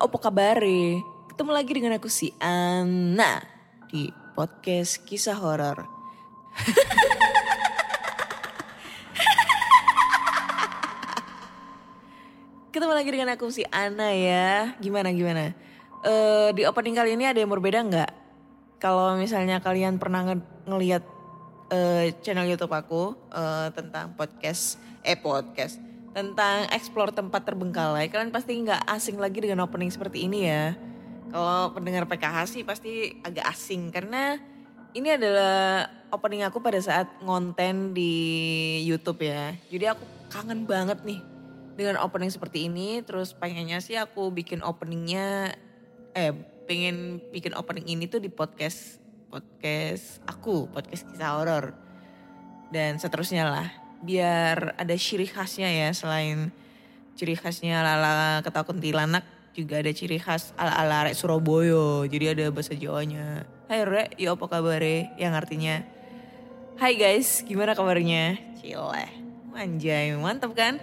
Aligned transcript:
apa 0.00 0.16
kabare? 0.16 1.04
Ketemu 1.28 1.52
lagi 1.52 1.76
dengan 1.76 2.00
aku 2.00 2.08
si 2.08 2.32
Ana 2.40 3.44
di 3.92 4.08
podcast 4.32 5.04
kisah 5.04 5.36
horor. 5.36 5.84
Ketemu 12.72 12.96
lagi 12.96 13.12
dengan 13.12 13.36
aku 13.36 13.52
si 13.52 13.68
Ana 13.68 14.16
ya. 14.16 14.72
Gimana 14.80 15.12
gimana? 15.12 15.52
Eh 16.00 16.48
di 16.56 16.64
opening 16.64 16.96
kali 16.96 17.12
ini 17.12 17.28
ada 17.28 17.36
yang 17.36 17.52
berbeda 17.52 17.84
nggak? 17.84 18.08
Kalau 18.80 19.20
misalnya 19.20 19.60
kalian 19.60 20.00
pernah 20.00 20.32
nge- 20.32 20.64
ngeliat 20.64 21.04
eh, 21.68 22.16
channel 22.24 22.48
YouTube 22.48 22.72
aku 22.72 23.12
eh, 23.36 23.68
tentang 23.76 24.16
podcast, 24.16 24.80
eh 25.04 25.20
podcast 25.20 25.89
tentang 26.10 26.66
explore 26.74 27.14
tempat 27.14 27.46
terbengkalai, 27.46 28.10
kalian 28.10 28.34
pasti 28.34 28.58
nggak 28.58 28.82
asing 28.90 29.16
lagi 29.18 29.38
dengan 29.38 29.62
opening 29.62 29.90
seperti 29.94 30.26
ini 30.26 30.46
ya. 30.46 30.74
Kalau 31.30 31.70
pendengar 31.70 32.10
PKH 32.10 32.38
sih 32.50 32.62
pasti 32.66 33.14
agak 33.22 33.46
asing 33.46 33.94
karena 33.94 34.34
ini 34.90 35.14
adalah 35.14 35.86
opening 36.10 36.42
aku 36.42 36.58
pada 36.58 36.82
saat 36.82 37.06
ngonten 37.22 37.94
di 37.94 38.14
YouTube 38.82 39.22
ya. 39.22 39.54
Jadi 39.70 39.84
aku 39.86 40.02
kangen 40.34 40.66
banget 40.66 41.06
nih 41.06 41.22
dengan 41.78 42.02
opening 42.02 42.34
seperti 42.34 42.66
ini. 42.66 42.98
Terus 43.06 43.30
pengennya 43.30 43.78
sih 43.78 43.94
aku 43.94 44.34
bikin 44.34 44.66
openingnya, 44.66 45.54
eh 46.18 46.34
pengen 46.66 47.22
bikin 47.30 47.54
opening 47.54 47.86
ini 47.86 48.10
tuh 48.10 48.18
di 48.18 48.30
podcast 48.30 48.98
podcast 49.30 50.18
aku, 50.26 50.66
podcast 50.74 51.06
kisah 51.06 51.38
horor 51.38 51.70
dan 52.74 52.98
seterusnya 52.98 53.46
lah. 53.46 53.79
Biar 54.00 54.74
ada 54.80 54.94
ciri 54.96 55.28
khasnya 55.28 55.68
ya 55.68 55.92
selain 55.92 56.48
ciri 57.14 57.36
khasnya 57.36 57.84
lala 57.84 58.40
ketawa 58.40 58.64
kuntilanak 58.64 59.24
juga 59.52 59.82
ada 59.82 59.92
ciri 59.92 60.16
khas 60.16 60.56
ala-ala 60.56 61.10
rek 61.10 61.16
Surabaya. 61.18 62.08
Jadi 62.08 62.24
ada 62.32 62.44
bahasa 62.48 62.72
Jawanya. 62.72 63.44
Hai 63.68 63.84
rek, 63.86 64.18
yo 64.18 64.34
apa 64.34 64.46
kabar 64.50 64.82
Yang 65.14 65.34
artinya 65.36 65.84
Hai 66.80 66.96
guys, 66.96 67.44
gimana 67.44 67.76
kabarnya? 67.76 68.40
Cileh, 68.56 69.12
manjay, 69.52 70.16
mantap 70.16 70.56
kan? 70.56 70.80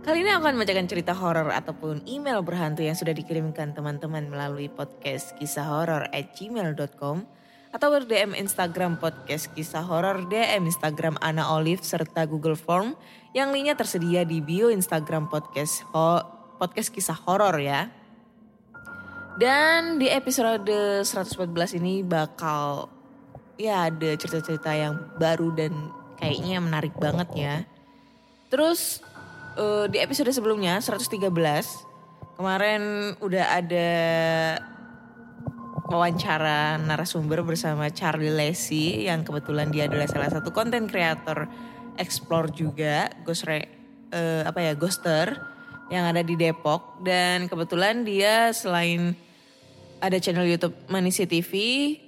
Kali 0.00 0.24
ini 0.24 0.32
akan 0.32 0.56
membacakan 0.56 0.88
cerita 0.88 1.12
horor 1.12 1.52
ataupun 1.52 2.08
email 2.08 2.40
berhantu 2.40 2.80
yang 2.80 2.96
sudah 2.96 3.12
dikirimkan 3.12 3.76
teman-teman 3.76 4.32
melalui 4.32 4.72
podcast 4.72 5.36
kisah 5.36 5.68
horor 5.68 6.08
at 6.16 6.32
gmail.com 6.32 7.28
atau 7.72 7.88
ber-DM 7.88 8.36
Instagram 8.36 9.00
podcast 9.00 9.48
kisah 9.56 9.80
horor, 9.80 10.28
DM 10.28 10.68
Instagram 10.68 11.16
Ana 11.24 11.56
Olive 11.56 11.80
serta 11.80 12.28
Google 12.28 12.54
Form 12.54 12.92
yang 13.32 13.48
linknya 13.48 13.72
tersedia 13.72 14.28
di 14.28 14.44
bio 14.44 14.68
Instagram 14.68 15.32
podcast 15.32 15.80
ho- 15.96 16.24
podcast 16.60 16.92
kisah 16.92 17.16
horor 17.16 17.56
ya. 17.56 17.88
Dan 19.40 19.96
di 19.96 20.12
episode 20.12 20.68
114 21.00 21.80
ini 21.80 22.04
bakal 22.04 22.92
ya 23.56 23.88
ada 23.88 24.10
cerita-cerita 24.20 24.76
yang 24.76 25.16
baru 25.16 25.56
dan 25.56 25.72
kayaknya 26.20 26.60
menarik 26.60 26.92
banget 27.00 27.28
ya. 27.32 27.56
Terus 28.52 29.00
eh, 29.56 29.88
di 29.88 29.96
episode 29.96 30.28
sebelumnya 30.28 30.76
113 30.84 31.24
kemarin 32.36 33.16
udah 33.24 33.44
ada 33.56 33.88
wawancara 35.86 36.78
narasumber 36.78 37.42
bersama 37.42 37.90
Charlie 37.90 38.30
Lacey 38.30 39.10
yang 39.10 39.26
kebetulan 39.26 39.74
dia 39.74 39.90
adalah 39.90 40.06
salah 40.06 40.30
satu 40.30 40.54
konten 40.54 40.86
kreator 40.86 41.50
explore 41.98 42.54
juga 42.54 43.10
ghost 43.26 43.44
re, 43.44 43.66
eh, 44.14 44.42
apa 44.46 44.62
ya 44.62 44.72
ghoster 44.78 45.36
yang 45.92 46.08
ada 46.08 46.24
di 46.24 46.38
Depok 46.38 47.02
dan 47.04 47.50
kebetulan 47.50 48.06
dia 48.06 48.54
selain 48.54 49.12
ada 50.02 50.18
channel 50.18 50.50
YouTube 50.50 50.74
Manisi 50.90 51.30
TV, 51.30 51.52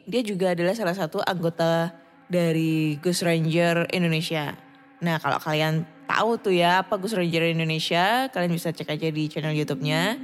dia 0.02 0.22
juga 0.26 0.50
adalah 0.50 0.74
salah 0.74 0.98
satu 0.98 1.22
anggota 1.22 1.94
dari 2.26 2.98
Ghost 2.98 3.22
Ranger 3.22 3.86
Indonesia. 3.94 4.58
Nah 4.98 5.22
kalau 5.22 5.38
kalian 5.38 5.86
tahu 6.10 6.42
tuh 6.42 6.58
ya 6.58 6.82
apa 6.82 6.98
Ghost 6.98 7.14
Ranger 7.14 7.54
Indonesia, 7.54 8.26
kalian 8.34 8.50
bisa 8.50 8.74
cek 8.74 8.90
aja 8.90 9.08
di 9.14 9.30
channel 9.30 9.54
YouTube-nya. 9.54 10.18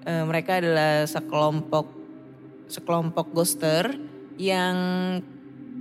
Eh, 0.00 0.24
mereka 0.24 0.64
adalah 0.64 1.04
sekelompok 1.04 1.99
sekelompok 2.70 3.34
ghoster 3.34 3.92
yang 4.40 4.76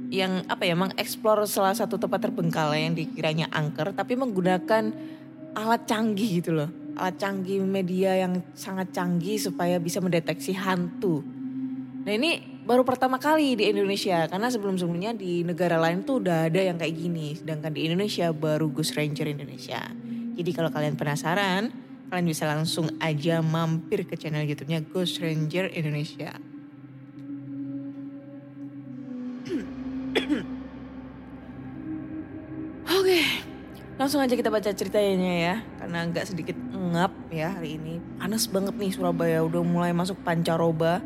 yang 0.09 0.41
apa 0.49 0.65
ya 0.65 0.73
mengeksplor 0.73 1.45
salah 1.45 1.77
satu 1.77 2.01
tempat 2.01 2.27
terbengkalai 2.27 2.89
yang 2.89 2.97
dikiranya 2.97 3.47
angker 3.53 3.93
tapi 3.93 4.17
menggunakan 4.17 4.89
alat 5.53 5.85
canggih 5.85 6.41
gitu 6.41 6.57
loh. 6.57 6.69
Alat 6.97 7.21
canggih 7.21 7.61
media 7.61 8.17
yang 8.17 8.41
sangat 8.57 8.89
canggih 8.91 9.37
supaya 9.37 9.77
bisa 9.77 10.01
mendeteksi 10.01 10.57
hantu. 10.57 11.21
Nah 12.03 12.11
ini 12.17 12.41
baru 12.65 12.81
pertama 12.81 13.21
kali 13.21 13.53
di 13.53 13.69
Indonesia 13.69 14.25
karena 14.25 14.49
sebelum-sebelumnya 14.49 15.13
di 15.13 15.45
negara 15.45 15.77
lain 15.77 16.01
tuh 16.01 16.25
udah 16.25 16.49
ada 16.49 16.61
yang 16.61 16.77
kayak 16.81 16.95
gini 16.97 17.37
sedangkan 17.37 17.71
di 17.73 17.85
Indonesia 17.85 18.33
baru 18.33 18.67
Ghost 18.73 18.97
Ranger 18.97 19.29
Indonesia. 19.29 19.85
Jadi 20.33 20.51
kalau 20.57 20.73
kalian 20.73 20.97
penasaran 20.97 21.69
kalian 22.09 22.25
bisa 22.25 22.49
langsung 22.49 22.89
aja 22.97 23.45
mampir 23.45 24.09
ke 24.09 24.17
channel 24.17 24.41
YouTube-nya 24.41 24.81
Ghost 24.89 25.21
Ranger 25.21 25.69
Indonesia 25.69 26.33
langsung 33.99 34.23
aja 34.23 34.31
kita 34.31 34.47
baca 34.47 34.71
ceritanya 34.71 35.33
ya. 35.35 35.55
Karena 35.75 36.07
agak 36.07 36.31
sedikit 36.31 36.55
ngap 36.55 37.11
ya 37.35 37.51
hari 37.51 37.75
ini. 37.75 37.99
Panas 38.15 38.47
banget 38.47 38.79
nih 38.79 38.95
Surabaya, 38.95 39.43
udah 39.43 39.61
mulai 39.61 39.91
masuk 39.91 40.15
pancaroba. 40.23 41.03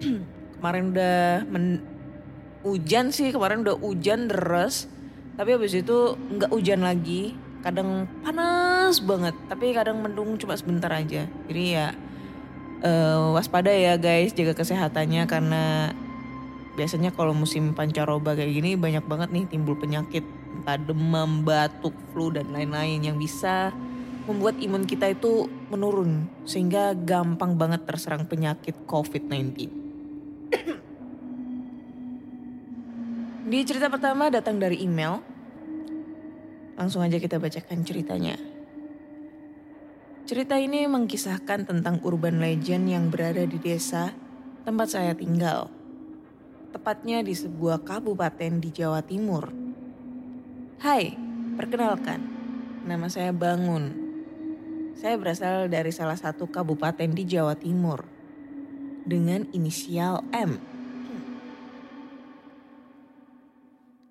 kemarin 0.56 0.96
udah 0.96 1.44
men- 1.52 1.84
hujan 2.64 3.12
sih, 3.12 3.28
kemarin 3.28 3.60
udah 3.60 3.76
hujan 3.76 4.26
deres. 4.26 4.88
Tapi 5.36 5.54
habis 5.54 5.76
itu 5.76 6.16
nggak 6.16 6.48
hujan 6.48 6.80
lagi. 6.80 7.36
Kadang 7.60 8.08
panas 8.24 9.04
banget, 9.04 9.36
tapi 9.46 9.76
kadang 9.76 10.00
mendung 10.00 10.40
cuma 10.40 10.56
sebentar 10.56 10.88
aja. 10.88 11.28
Jadi 11.28 11.64
ya 11.76 11.92
eh, 12.80 13.20
waspada 13.36 13.68
ya 13.68 14.00
guys, 14.00 14.32
jaga 14.32 14.56
kesehatannya 14.56 15.28
karena 15.28 15.92
biasanya 16.78 17.10
kalau 17.10 17.34
musim 17.34 17.74
pancaroba 17.74 18.38
kayak 18.38 18.54
gini 18.54 18.78
banyak 18.78 19.02
banget 19.02 19.34
nih 19.34 19.44
timbul 19.50 19.74
penyakit 19.74 20.22
entah 20.54 20.78
demam, 20.80 21.44
batuk, 21.44 21.92
flu 22.12 22.32
dan 22.32 22.48
lain-lain 22.52 23.02
yang 23.04 23.16
bisa 23.20 23.72
membuat 24.28 24.60
imun 24.60 24.84
kita 24.84 25.08
itu 25.08 25.48
menurun 25.72 26.28
sehingga 26.44 26.92
gampang 26.92 27.56
banget 27.56 27.88
terserang 27.88 28.28
penyakit 28.28 28.76
COVID-19. 28.84 29.68
Di 33.48 33.58
cerita 33.64 33.88
pertama 33.88 34.28
datang 34.28 34.60
dari 34.60 34.84
email. 34.84 35.24
Langsung 36.76 37.00
aja 37.00 37.16
kita 37.16 37.40
bacakan 37.40 37.80
ceritanya. 37.82 38.36
Cerita 40.28 40.60
ini 40.60 40.84
mengkisahkan 40.84 41.64
tentang 41.64 42.04
urban 42.04 42.38
legend 42.38 42.92
yang 42.92 43.08
berada 43.08 43.48
di 43.48 43.56
desa 43.56 44.12
tempat 44.68 44.92
saya 44.92 45.16
tinggal 45.16 45.72
tepatnya 46.68 47.24
di 47.24 47.32
sebuah 47.32 47.82
kabupaten 47.82 48.60
di 48.60 48.68
Jawa 48.68 49.00
Timur. 49.00 49.67
Hai, 50.78 51.10
perkenalkan, 51.58 52.22
nama 52.86 53.10
saya 53.10 53.34
Bangun. 53.34 53.98
Saya 54.94 55.18
berasal 55.18 55.66
dari 55.66 55.90
salah 55.90 56.14
satu 56.14 56.46
kabupaten 56.46 57.10
di 57.18 57.26
Jawa 57.26 57.58
Timur. 57.58 58.06
dengan 59.02 59.42
inisial 59.50 60.22
M. 60.30 60.54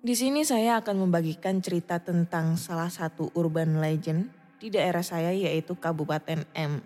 Di 0.04 0.12
sini 0.12 0.44
saya 0.44 0.82
akan 0.84 1.08
membagikan 1.08 1.64
cerita 1.64 2.04
tentang 2.04 2.60
salah 2.60 2.92
satu 2.92 3.32
urban 3.32 3.80
legend 3.80 4.28
di 4.60 4.68
daerah 4.68 5.06
saya 5.06 5.30
yaitu 5.30 5.78
Kabupaten 5.78 6.44
M. 6.52 6.82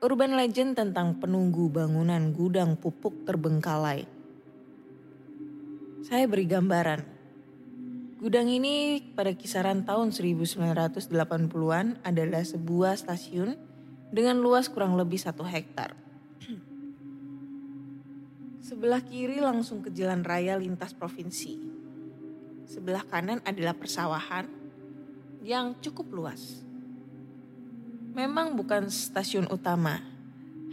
Urban 0.00 0.38
legend 0.38 0.78
tentang 0.78 1.18
penunggu 1.18 1.68
bangunan 1.68 2.32
gudang 2.32 2.78
pupuk 2.78 3.26
terbengkalai. 3.28 4.08
Saya 6.06 6.24
beri 6.30 6.46
gambaran. 6.48 7.09
Gudang 8.20 8.52
ini 8.52 9.00
pada 9.16 9.32
kisaran 9.32 9.80
tahun 9.88 10.12
1980-an 10.12 12.04
adalah 12.04 12.44
sebuah 12.44 12.92
stasiun 13.00 13.56
dengan 14.12 14.36
luas 14.44 14.68
kurang 14.68 14.92
lebih 14.92 15.16
satu 15.16 15.40
hektar. 15.40 15.96
Sebelah 18.68 19.00
kiri 19.00 19.40
langsung 19.40 19.80
ke 19.80 19.88
jalan 19.88 20.20
raya 20.20 20.60
lintas 20.60 20.92
provinsi. 20.92 21.64
Sebelah 22.68 23.08
kanan 23.08 23.40
adalah 23.40 23.72
persawahan 23.72 24.52
yang 25.40 25.80
cukup 25.80 26.12
luas. 26.12 26.60
Memang 28.12 28.52
bukan 28.52 28.92
stasiun 28.92 29.48
utama, 29.48 29.96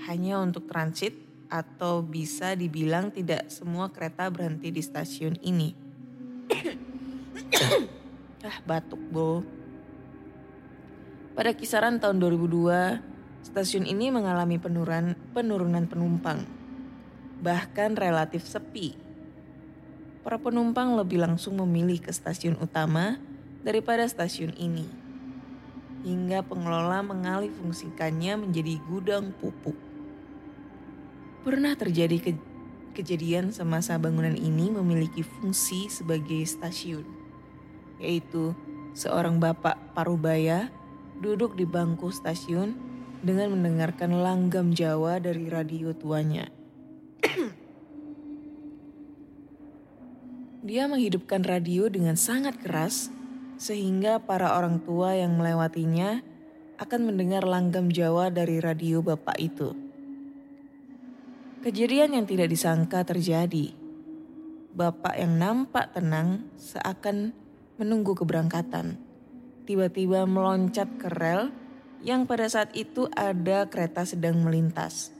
hanya 0.03 0.43
untuk 0.43 0.67
transit 0.67 1.15
atau 1.47 2.03
bisa 2.03 2.59
dibilang 2.59 3.07
tidak 3.07 3.47
semua 3.47 3.87
kereta 3.87 4.27
berhenti 4.27 4.67
di 4.67 4.83
stasiun 4.83 5.39
ini. 5.47 5.86
ah 8.47 8.57
batuk 8.67 8.99
bo. 9.11 9.43
Pada 11.37 11.53
kisaran 11.53 12.01
tahun 12.01 12.17
2002, 12.17 13.45
stasiun 13.45 13.85
ini 13.85 14.09
mengalami 14.09 14.57
penurunan, 14.57 15.13
penurunan 15.31 15.85
penumpang. 15.85 16.43
Bahkan 17.39 17.93
relatif 17.93 18.49
sepi. 18.49 18.97
Para 20.25 20.41
penumpang 20.41 20.97
lebih 20.97 21.23
langsung 21.23 21.61
memilih 21.61 22.01
ke 22.03 22.11
stasiun 22.11 22.57
utama 22.59 23.21
daripada 23.61 24.03
stasiun 24.09 24.51
ini. 24.57 24.89
Hingga 26.03 26.43
pengelola 26.43 27.05
mengalih 27.05 27.53
fungsikannya 27.53 28.33
menjadi 28.49 28.81
gudang 28.89 29.31
pupuk. 29.37 29.77
Pernah 31.45 31.77
terjadi 31.79 32.17
ke 32.17 32.31
kejadian 32.97 33.53
semasa 33.53 33.95
bangunan 34.01 34.33
ini 34.33 34.73
memiliki 34.73 35.21
fungsi 35.21 35.85
sebagai 35.87 36.41
stasiun 36.49 37.16
yaitu 37.97 38.53
seorang 38.97 39.37
bapak 39.37 39.77
parubaya 39.93 40.69
duduk 41.21 41.57
di 41.57 41.65
bangku 41.65 42.13
stasiun 42.13 42.73
dengan 43.21 43.57
mendengarkan 43.57 44.21
langgam 44.21 44.73
Jawa 44.73 45.17
dari 45.17 45.49
radio 45.49 45.93
tuanya. 45.93 46.49
Dia 50.67 50.85
menghidupkan 50.85 51.41
radio 51.45 51.89
dengan 51.89 52.13
sangat 52.17 52.61
keras 52.61 53.09
sehingga 53.57 54.21
para 54.21 54.53
orang 54.53 54.77
tua 54.85 55.17
yang 55.17 55.33
melewatinya 55.37 56.21
akan 56.77 57.09
mendengar 57.09 57.41
langgam 57.41 57.89
Jawa 57.89 58.29
dari 58.29 58.61
radio 58.61 59.01
bapak 59.01 59.37
itu. 59.41 59.73
Kejadian 61.65 62.13
yang 62.21 62.25
tidak 62.29 62.53
disangka 62.53 63.01
terjadi. 63.01 63.73
Bapak 64.77 65.17
yang 65.17 65.41
nampak 65.41 65.89
tenang 65.97 66.45
seakan 66.53 67.33
menunggu 67.77 68.17
keberangkatan. 68.17 68.97
Tiba-tiba 69.69 70.25
meloncat 70.25 70.89
ke 70.97 71.09
rel 71.13 71.53
yang 72.01 72.25
pada 72.29 72.49
saat 72.49 72.73
itu 72.77 73.09
ada 73.13 73.65
kereta 73.69 74.05
sedang 74.05 74.41
melintas. 74.41 75.13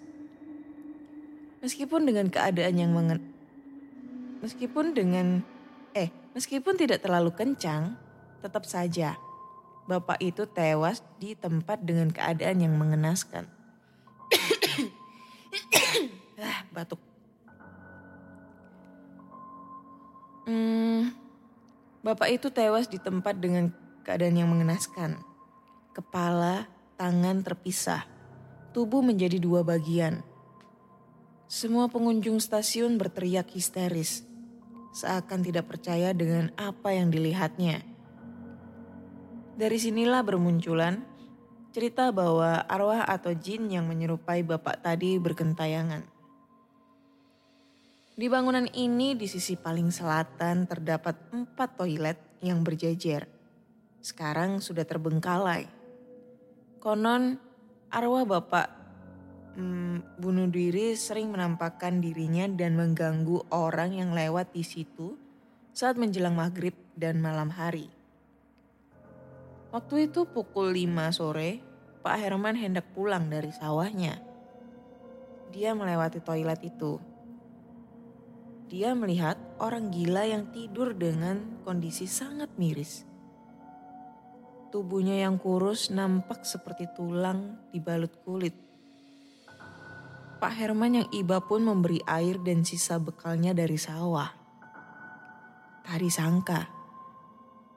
Meskipun 1.62 2.06
dengan 2.06 2.30
keadaan 2.30 2.78
yang 2.78 2.94
mengen 2.94 3.34
meskipun 4.38 4.94
dengan 4.94 5.42
eh 5.98 6.14
meskipun 6.38 6.78
tidak 6.78 7.02
terlalu 7.02 7.34
kencang, 7.34 7.98
tetap 8.46 8.70
saja 8.70 9.18
bapak 9.88 10.20
itu 10.20 10.44
tewas 10.46 11.02
di 11.18 11.34
tempat 11.34 11.82
dengan 11.82 12.12
keadaan 12.12 12.60
yang 12.60 12.76
mengenaskan. 12.76 13.48
ah, 16.44 16.60
batuk. 16.76 17.00
Hmm, 20.48 21.12
Bapak 22.06 22.30
itu 22.30 22.54
tewas 22.54 22.86
di 22.86 23.02
tempat 23.02 23.38
dengan 23.38 23.74
keadaan 24.06 24.38
yang 24.38 24.50
mengenaskan. 24.54 25.18
Kepala, 25.92 26.70
tangan 26.96 27.42
terpisah. 27.42 28.06
Tubuh 28.72 29.02
menjadi 29.02 29.42
dua 29.42 29.66
bagian. 29.66 30.22
Semua 31.48 31.88
pengunjung 31.88 32.38
stasiun 32.44 33.00
berteriak 33.00 33.50
histeris. 33.50 34.28
Seakan 34.94 35.42
tidak 35.42 35.72
percaya 35.72 36.14
dengan 36.14 36.54
apa 36.60 36.94
yang 36.94 37.10
dilihatnya. 37.10 37.82
Dari 39.58 39.78
sinilah 39.82 40.22
bermunculan 40.22 41.02
cerita 41.74 42.10
bahwa 42.10 42.66
arwah 42.66 43.06
atau 43.06 43.34
jin 43.34 43.70
yang 43.70 43.86
menyerupai 43.86 44.42
bapak 44.46 44.82
tadi 44.82 45.18
berkentayangan. 45.18 46.17
Di 48.18 48.34
bangunan 48.34 48.66
ini 48.74 49.14
di 49.14 49.30
sisi 49.30 49.54
paling 49.54 49.94
selatan 49.94 50.66
terdapat 50.66 51.30
empat 51.30 51.78
toilet 51.78 52.18
yang 52.42 52.66
berjejer. 52.66 53.30
Sekarang 54.02 54.58
sudah 54.58 54.82
terbengkalai. 54.90 55.70
Konon 56.82 57.38
arwah 57.94 58.26
bapak 58.26 58.74
hmm, 59.54 60.18
bunuh 60.18 60.50
diri 60.50 60.98
sering 60.98 61.30
menampakkan 61.30 62.02
dirinya 62.02 62.50
dan 62.50 62.74
mengganggu 62.74 63.54
orang 63.54 63.94
yang 63.94 64.10
lewat 64.18 64.50
di 64.50 64.66
situ 64.66 65.14
saat 65.70 65.94
menjelang 65.94 66.34
maghrib 66.34 66.74
dan 66.98 67.22
malam 67.22 67.54
hari. 67.54 67.86
Waktu 69.70 70.10
itu 70.10 70.26
pukul 70.26 70.74
5 70.74 71.14
sore, 71.14 71.62
Pak 72.02 72.18
Herman 72.18 72.58
hendak 72.58 72.90
pulang 72.98 73.30
dari 73.30 73.54
sawahnya. 73.54 74.18
Dia 75.54 75.78
melewati 75.78 76.18
toilet 76.18 76.66
itu 76.66 77.07
dia 78.68 78.92
melihat 78.92 79.40
orang 79.64 79.88
gila 79.96 80.28
yang 80.28 80.52
tidur 80.52 80.92
dengan 80.92 81.64
kondisi 81.64 82.04
sangat 82.04 82.52
miris. 82.60 83.08
Tubuhnya 84.76 85.24
yang 85.24 85.40
kurus 85.40 85.88
nampak 85.88 86.44
seperti 86.44 86.92
tulang 86.92 87.72
dibalut 87.72 88.12
kulit. 88.28 88.52
Pak 90.38 90.54
Herman 90.54 91.02
yang 91.02 91.08
iba 91.16 91.40
pun 91.40 91.64
memberi 91.64 92.04
air 92.04 92.38
dan 92.44 92.68
sisa 92.68 93.00
bekalnya 93.00 93.56
dari 93.56 93.80
sawah. 93.80 94.30
Tadi 95.88 96.12
sangka, 96.12 96.68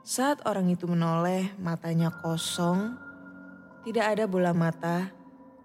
saat 0.02 0.42
orang 0.42 0.66
itu 0.74 0.90
menoleh 0.90 1.54
matanya 1.62 2.10
kosong, 2.10 2.98
tidak 3.86 4.18
ada 4.18 4.24
bola 4.26 4.50
mata, 4.50 5.14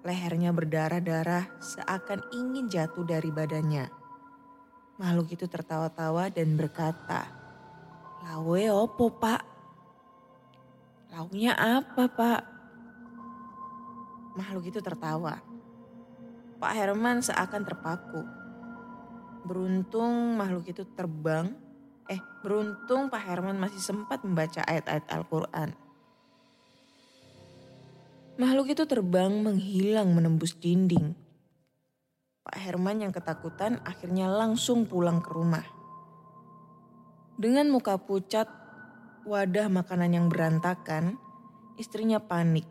lehernya 0.05 0.53
berdarah-darah 0.53 1.57
seakan 1.57 2.21
ingin 2.29 2.69
jatuh 2.69 3.03
dari 3.03 3.33
badannya. 3.33 4.04
Makhluk 4.95 5.35
itu 5.35 5.43
tertawa-tawa 5.51 6.31
dan 6.31 6.55
berkata, 6.55 7.27
Lawe 8.23 8.63
opo 8.71 9.11
pak? 9.11 9.43
Lauknya 11.11 11.51
apa 11.51 12.07
pak? 12.07 12.41
Makhluk 14.39 14.71
itu 14.71 14.79
tertawa. 14.79 15.39
Pak 16.59 16.71
Herman 16.71 17.19
seakan 17.19 17.63
terpaku. 17.67 18.23
Beruntung 19.43 20.39
makhluk 20.39 20.71
itu 20.71 20.87
terbang. 20.95 21.51
Eh, 22.07 22.21
beruntung 22.45 23.09
Pak 23.09 23.23
Herman 23.25 23.57
masih 23.57 23.81
sempat 23.81 24.21
membaca 24.21 24.61
ayat-ayat 24.63 25.09
Al-Quran. 25.09 25.69
Makhluk 28.37 28.71
itu 28.75 28.83
terbang 28.85 29.31
menghilang 29.41 30.13
menembus 30.13 30.53
dinding 30.53 31.25
Pak 32.45 32.61
Herman 32.61 33.01
yang 33.01 33.09
ketakutan 33.09 33.81
akhirnya 33.81 34.29
langsung 34.29 34.85
pulang 34.85 35.17
ke 35.17 35.33
rumah. 35.33 35.65
Dengan 37.41 37.73
muka 37.73 37.97
pucat, 37.97 38.45
wadah 39.25 39.65
makanan 39.67 40.13
yang 40.13 40.29
berantakan, 40.29 41.17
istrinya 41.81 42.21
panik. 42.21 42.69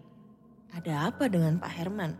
Ada 0.70 1.10
apa 1.10 1.26
dengan 1.26 1.58
Pak 1.58 1.72
Herman? 1.74 2.14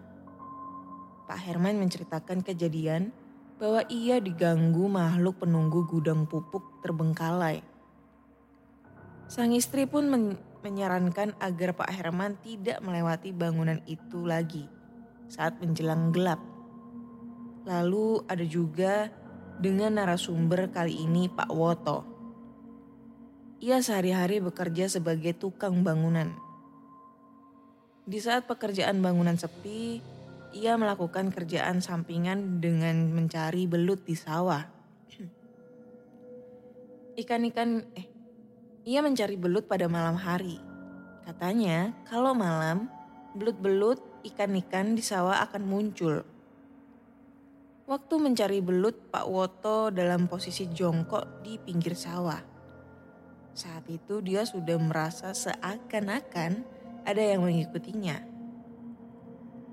Pak 1.31 1.41
Herman 1.41 1.79
menceritakan 1.79 2.43
kejadian 2.43 3.15
bahwa 3.57 3.87
ia 3.87 4.19
diganggu 4.19 4.91
makhluk 4.91 5.41
penunggu 5.47 5.87
gudang 5.87 6.27
pupuk 6.27 6.83
terbengkalai. 6.83 7.63
Sang 9.31 9.55
istri 9.57 9.89
pun 9.89 10.11
men 10.11 10.25
menyarankan 10.61 11.37
agar 11.39 11.77
Pak 11.77 11.93
Herman 11.93 12.41
tidak 12.41 12.81
melewati 12.81 13.37
bangunan 13.37 13.85
itu 13.85 14.25
lagi 14.25 14.65
saat 15.29 15.61
menjelang 15.61 16.09
gelap. 16.09 16.54
Lalu 17.65 18.21
ada 18.29 18.45
juga 18.45 19.09
dengan 19.57 19.97
narasumber 19.97 20.69
kali 20.69 21.01
ini 21.05 21.33
Pak 21.33 21.49
Woto. 21.49 21.99
Ia 23.65 23.81
sehari-hari 23.81 24.45
bekerja 24.45 24.93
sebagai 24.93 25.33
tukang 25.33 25.81
bangunan. 25.81 26.29
Di 28.05 28.21
saat 28.21 28.45
pekerjaan 28.45 29.01
bangunan 29.01 29.41
sepi, 29.41 30.05
ia 30.53 30.77
melakukan 30.77 31.33
kerjaan 31.33 31.81
sampingan 31.81 32.61
dengan 32.61 33.09
mencari 33.17 33.65
belut 33.65 34.05
di 34.05 34.13
sawah. 34.13 34.61
Ikan-ikan, 37.25 37.81
eh, 37.97 38.07
ia 38.85 39.01
mencari 39.01 39.41
belut 39.41 39.65
pada 39.65 39.89
malam 39.89 40.21
hari. 40.21 40.61
Katanya, 41.25 41.97
kalau 42.05 42.37
malam, 42.37 42.93
belut-belut 43.33 43.97
ikan-ikan 44.29 44.93
di 44.93 45.01
sawah 45.01 45.41
akan 45.49 45.65
muncul. 45.65 46.34
Waktu 47.85 48.17
mencari 48.17 48.65
belut, 48.65 49.13
Pak 49.13 49.29
Woto 49.29 49.93
dalam 49.93 50.25
posisi 50.25 50.65
jongkok 50.73 51.45
di 51.45 51.61
pinggir 51.61 51.93
sawah. 51.93 52.41
Saat 53.53 53.93
itu 53.93 54.25
dia 54.25 54.49
sudah 54.49 54.81
merasa 54.81 55.37
seakan-akan 55.37 56.65
ada 57.05 57.21
yang 57.21 57.45
mengikutinya. 57.45 58.25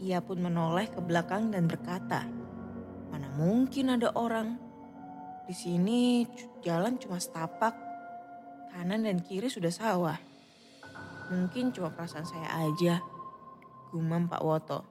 Ia 0.04 0.20
pun 0.20 0.44
menoleh 0.44 0.92
ke 0.92 1.00
belakang 1.00 1.56
dan 1.56 1.72
berkata, 1.72 2.28
"Mana 3.16 3.32
mungkin 3.32 3.96
ada 3.96 4.12
orang? 4.12 4.60
Di 5.48 5.56
sini 5.56 6.28
jalan 6.68 7.00
cuma 7.00 7.16
setapak, 7.16 7.80
kanan 8.76 9.08
dan 9.08 9.24
kiri 9.24 9.48
sudah 9.48 9.72
sawah. 9.72 10.20
Mungkin 11.32 11.72
cuma 11.72 11.96
perasaan 11.96 12.28
saya 12.28 12.60
aja." 12.60 13.00
Gumam 13.96 14.28
Pak 14.28 14.44
Woto. 14.44 14.91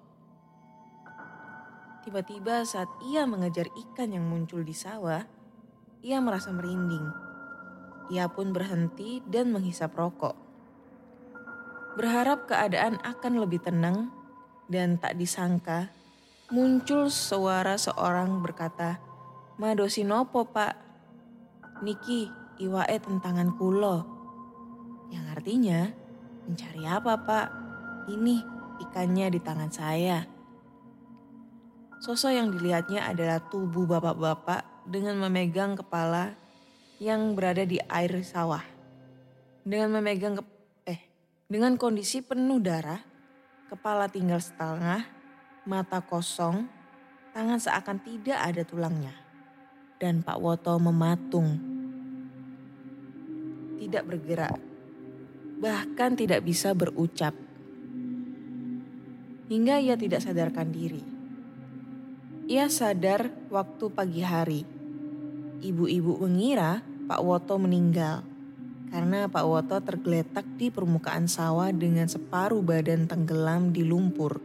Tiba-tiba 2.11 2.67
saat 2.67 2.91
ia 3.07 3.23
mengejar 3.23 3.71
ikan 3.71 4.11
yang 4.11 4.27
muncul 4.27 4.67
di 4.67 4.75
sawah, 4.75 5.23
ia 6.03 6.19
merasa 6.19 6.51
merinding. 6.51 7.07
Ia 8.11 8.27
pun 8.27 8.51
berhenti 8.51 9.23
dan 9.31 9.55
menghisap 9.55 9.95
rokok. 9.95 10.35
Berharap 11.95 12.51
keadaan 12.51 12.99
akan 13.07 13.39
lebih 13.39 13.63
tenang 13.63 14.11
dan 14.67 14.99
tak 14.99 15.23
disangka 15.23 15.95
muncul 16.51 17.15
suara 17.15 17.79
seorang 17.79 18.43
berkata, 18.43 18.99
Madosi 19.63 20.03
nopo 20.03 20.51
pak, 20.51 20.75
Niki 21.87 22.27
iwae 22.59 22.99
tentangan 22.99 23.55
kulo. 23.55 24.03
Yang 25.15 25.27
artinya, 25.39 25.81
mencari 26.51 26.83
apa 26.91 27.15
pak? 27.23 27.47
Ini 28.11 28.43
ikannya 28.83 29.31
di 29.31 29.39
tangan 29.39 29.71
saya. 29.71 30.40
Sosok 32.01 32.33
yang 32.33 32.49
dilihatnya 32.49 33.13
adalah 33.13 33.45
tubuh 33.45 33.85
bapak-bapak 33.85 34.89
dengan 34.89 35.21
memegang 35.21 35.77
kepala 35.77 36.33
yang 36.97 37.37
berada 37.37 37.61
di 37.69 37.77
air 37.77 38.25
sawah. 38.25 38.65
Dengan 39.61 40.01
memegang 40.01 40.41
ke, 40.41 40.45
eh 40.89 41.01
dengan 41.45 41.77
kondisi 41.77 42.25
penuh 42.25 42.57
darah, 42.57 43.05
kepala 43.69 44.09
tinggal 44.09 44.41
setengah, 44.41 45.05
mata 45.69 46.01
kosong, 46.01 46.65
tangan 47.37 47.61
seakan 47.61 48.01
tidak 48.01 48.49
ada 48.49 48.65
tulangnya. 48.65 49.13
Dan 50.01 50.25
Pak 50.25 50.41
Woto 50.41 50.81
mematung. 50.81 51.61
Tidak 53.77 54.01
bergerak. 54.09 54.57
Bahkan 55.61 56.11
tidak 56.17 56.49
bisa 56.49 56.73
berucap. 56.73 57.37
Hingga 59.53 59.85
ia 59.85 60.01
tidak 60.01 60.25
sadarkan 60.25 60.73
diri. 60.73 61.20
Ia 62.51 62.67
sadar 62.67 63.31
waktu 63.47 63.95
pagi 63.95 64.27
hari. 64.27 64.67
Ibu-ibu 65.63 66.19
mengira 66.19 66.83
Pak 67.07 67.23
Woto 67.23 67.63
meninggal 67.63 68.27
karena 68.91 69.31
Pak 69.31 69.47
Woto 69.47 69.79
tergeletak 69.79 70.43
di 70.59 70.67
permukaan 70.67 71.31
sawah 71.31 71.71
dengan 71.71 72.11
separuh 72.11 72.59
badan 72.59 73.07
tenggelam 73.07 73.71
di 73.71 73.87
lumpur. 73.87 74.43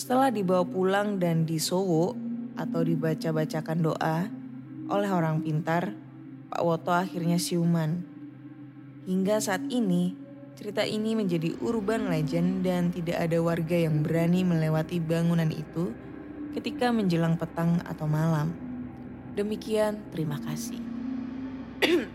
Setelah 0.00 0.32
dibawa 0.32 0.64
pulang 0.64 1.20
dan 1.20 1.44
disowo 1.44 2.16
atau 2.56 2.80
dibaca-bacakan 2.80 3.78
doa 3.84 4.24
oleh 4.88 5.10
orang 5.12 5.44
pintar, 5.44 5.92
Pak 6.48 6.62
Woto 6.64 6.96
akhirnya 6.96 7.36
siuman. 7.36 8.00
Hingga 9.04 9.44
saat 9.44 9.60
ini, 9.68 10.16
cerita 10.56 10.88
ini 10.88 11.20
menjadi 11.20 11.52
urban 11.60 12.08
legend 12.08 12.64
dan 12.64 12.88
tidak 12.88 13.28
ada 13.28 13.44
warga 13.44 13.76
yang 13.76 14.00
berani 14.00 14.40
melewati 14.40 15.04
bangunan 15.04 15.52
itu 15.52 16.05
ketika 16.56 16.88
menjelang 16.88 17.36
petang 17.36 17.84
atau 17.84 18.08
malam. 18.08 18.56
Demikian, 19.36 20.00
terima 20.08 20.40
kasih. 20.40 20.80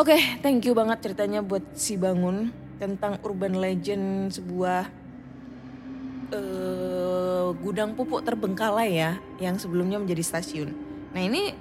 Oke, 0.00 0.16
okay, 0.16 0.40
thank 0.40 0.64
you 0.64 0.72
banget 0.72 1.04
ceritanya 1.04 1.44
buat 1.44 1.76
si 1.76 2.00
Bangun 2.00 2.48
tentang 2.80 3.20
urban 3.20 3.60
legend 3.60 4.32
sebuah 4.32 4.88
uh, 6.32 7.52
gudang 7.60 7.92
pupuk 7.92 8.24
terbengkalai 8.24 8.96
ya, 8.96 9.20
yang 9.36 9.60
sebelumnya 9.60 10.00
menjadi 10.00 10.24
stasiun. 10.24 10.72
Nah 11.12 11.20
ini 11.20 11.52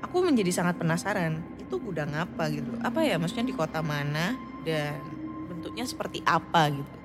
aku 0.00 0.24
menjadi 0.24 0.48
sangat 0.48 0.80
penasaran, 0.80 1.44
itu 1.60 1.76
gudang 1.76 2.16
apa 2.16 2.48
gitu? 2.48 2.72
Apa 2.80 3.04
ya, 3.04 3.20
maksudnya 3.20 3.52
di 3.52 3.52
kota 3.52 3.84
mana 3.84 4.32
dan 4.64 4.96
bentuknya 5.52 5.84
seperti 5.84 6.24
apa 6.24 6.72
gitu? 6.72 6.96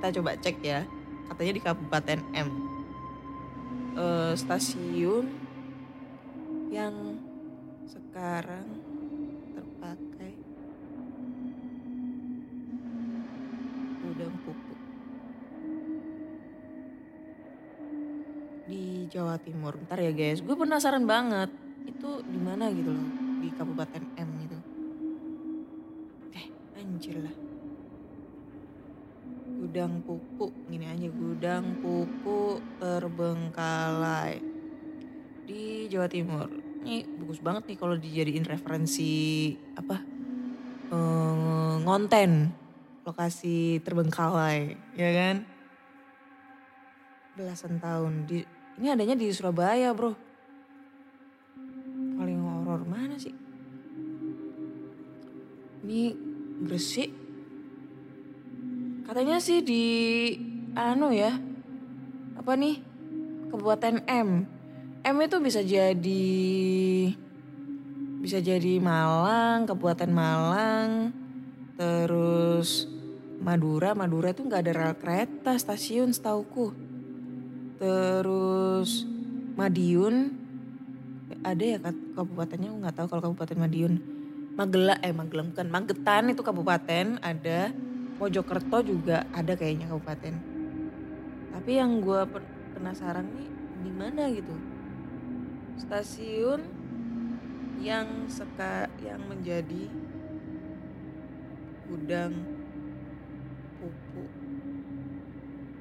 Kita 0.00 0.06
coba 0.16 0.40
cek 0.40 0.56
ya, 0.64 0.88
katanya 1.30 1.52
di 1.52 1.62
Kabupaten 1.62 2.18
M. 2.34 2.48
Uh, 3.96 4.36
stasiun 4.36 5.24
yang 6.68 7.16
sekarang 7.88 8.68
terpakai 9.56 10.36
gudang 14.04 14.36
pupuk 14.44 14.80
di 18.68 19.08
Jawa 19.08 19.40
Timur. 19.40 19.80
Ntar 19.88 20.04
ya 20.04 20.12
guys, 20.12 20.44
gue 20.44 20.56
penasaran 20.58 21.08
banget 21.08 21.48
itu 21.88 22.20
di 22.26 22.36
mana 22.36 22.68
gitu 22.74 22.92
loh 22.92 23.08
di 23.40 23.48
Kabupaten 23.54 24.04
M 24.20 24.28
gitu. 24.44 24.58
Eh 26.36 26.46
anjir 26.76 27.16
lah. 27.24 27.45
Gudang 29.76 30.00
pupuk, 30.08 30.72
gini 30.72 30.88
aja 30.88 31.04
gudang 31.12 31.76
pupuk 31.84 32.64
terbengkalai 32.80 34.40
di 35.44 35.84
Jawa 35.92 36.08
Timur. 36.08 36.48
Ini 36.80 37.04
bagus 37.20 37.44
banget 37.44 37.68
nih 37.68 37.76
kalau 37.76 37.92
dijadiin 37.92 38.48
referensi 38.48 39.52
apa 39.76 40.00
eh, 40.88 41.74
ngonten 41.84 42.56
lokasi 43.04 43.84
terbengkalai, 43.84 44.80
ya 44.96 45.10
kan? 45.12 45.44
Belasan 47.36 47.76
tahun 47.76 48.24
di 48.24 48.48
ini 48.80 48.88
adanya 48.88 49.12
di 49.12 49.28
Surabaya 49.28 49.92
bro. 49.92 50.16
Paling 52.16 52.40
horor 52.40 52.80
mana 52.88 53.20
sih? 53.20 53.36
Ini 55.84 56.16
Gresik. 56.64 57.25
Katanya 59.06 59.38
sih 59.38 59.62
di 59.62 59.84
anu 60.74 61.14
ya. 61.14 61.38
Apa 62.34 62.58
nih? 62.58 62.82
Kabupaten 63.54 64.02
M. 64.10 64.50
M 65.06 65.16
itu 65.22 65.36
bisa 65.38 65.62
jadi 65.62 66.34
bisa 68.18 68.42
jadi 68.42 68.82
Malang, 68.82 69.70
Kabupaten 69.70 70.10
Malang, 70.10 71.14
terus 71.78 72.90
Madura, 73.38 73.94
Madura 73.94 74.34
itu 74.34 74.42
nggak 74.42 74.62
ada 74.66 74.72
rel 74.74 74.94
kereta 74.98 75.54
stasiun 75.54 76.10
setauku. 76.10 76.74
Terus 77.78 79.06
Madiun 79.54 80.34
ada 81.46 81.62
ya 81.62 81.78
kabupatennya 82.18 82.74
nggak 82.74 82.94
tahu 82.98 83.06
kalau 83.06 83.22
Kabupaten 83.30 83.62
Madiun. 83.62 83.94
Magela 84.58 84.98
eh 85.04 85.14
Magelang 85.14 85.54
bukan 85.54 85.68
Magetan 85.70 86.34
itu 86.34 86.42
kabupaten 86.42 87.22
ada. 87.22 87.70
Mojokerto 88.16 88.80
juga 88.80 89.28
ada 89.28 89.52
kayaknya 89.52 89.92
kabupaten. 89.92 90.34
Tapi 91.52 91.70
yang 91.76 92.00
gue 92.00 92.20
penasaran 92.72 93.28
nih 93.28 93.50
di 93.84 93.92
mana 93.92 94.32
gitu? 94.32 94.56
Stasiun 95.76 96.64
yang 97.76 98.24
seka 98.32 98.88
yang 99.04 99.20
menjadi 99.28 99.92
gudang 101.92 102.32
pupuk 103.78 104.32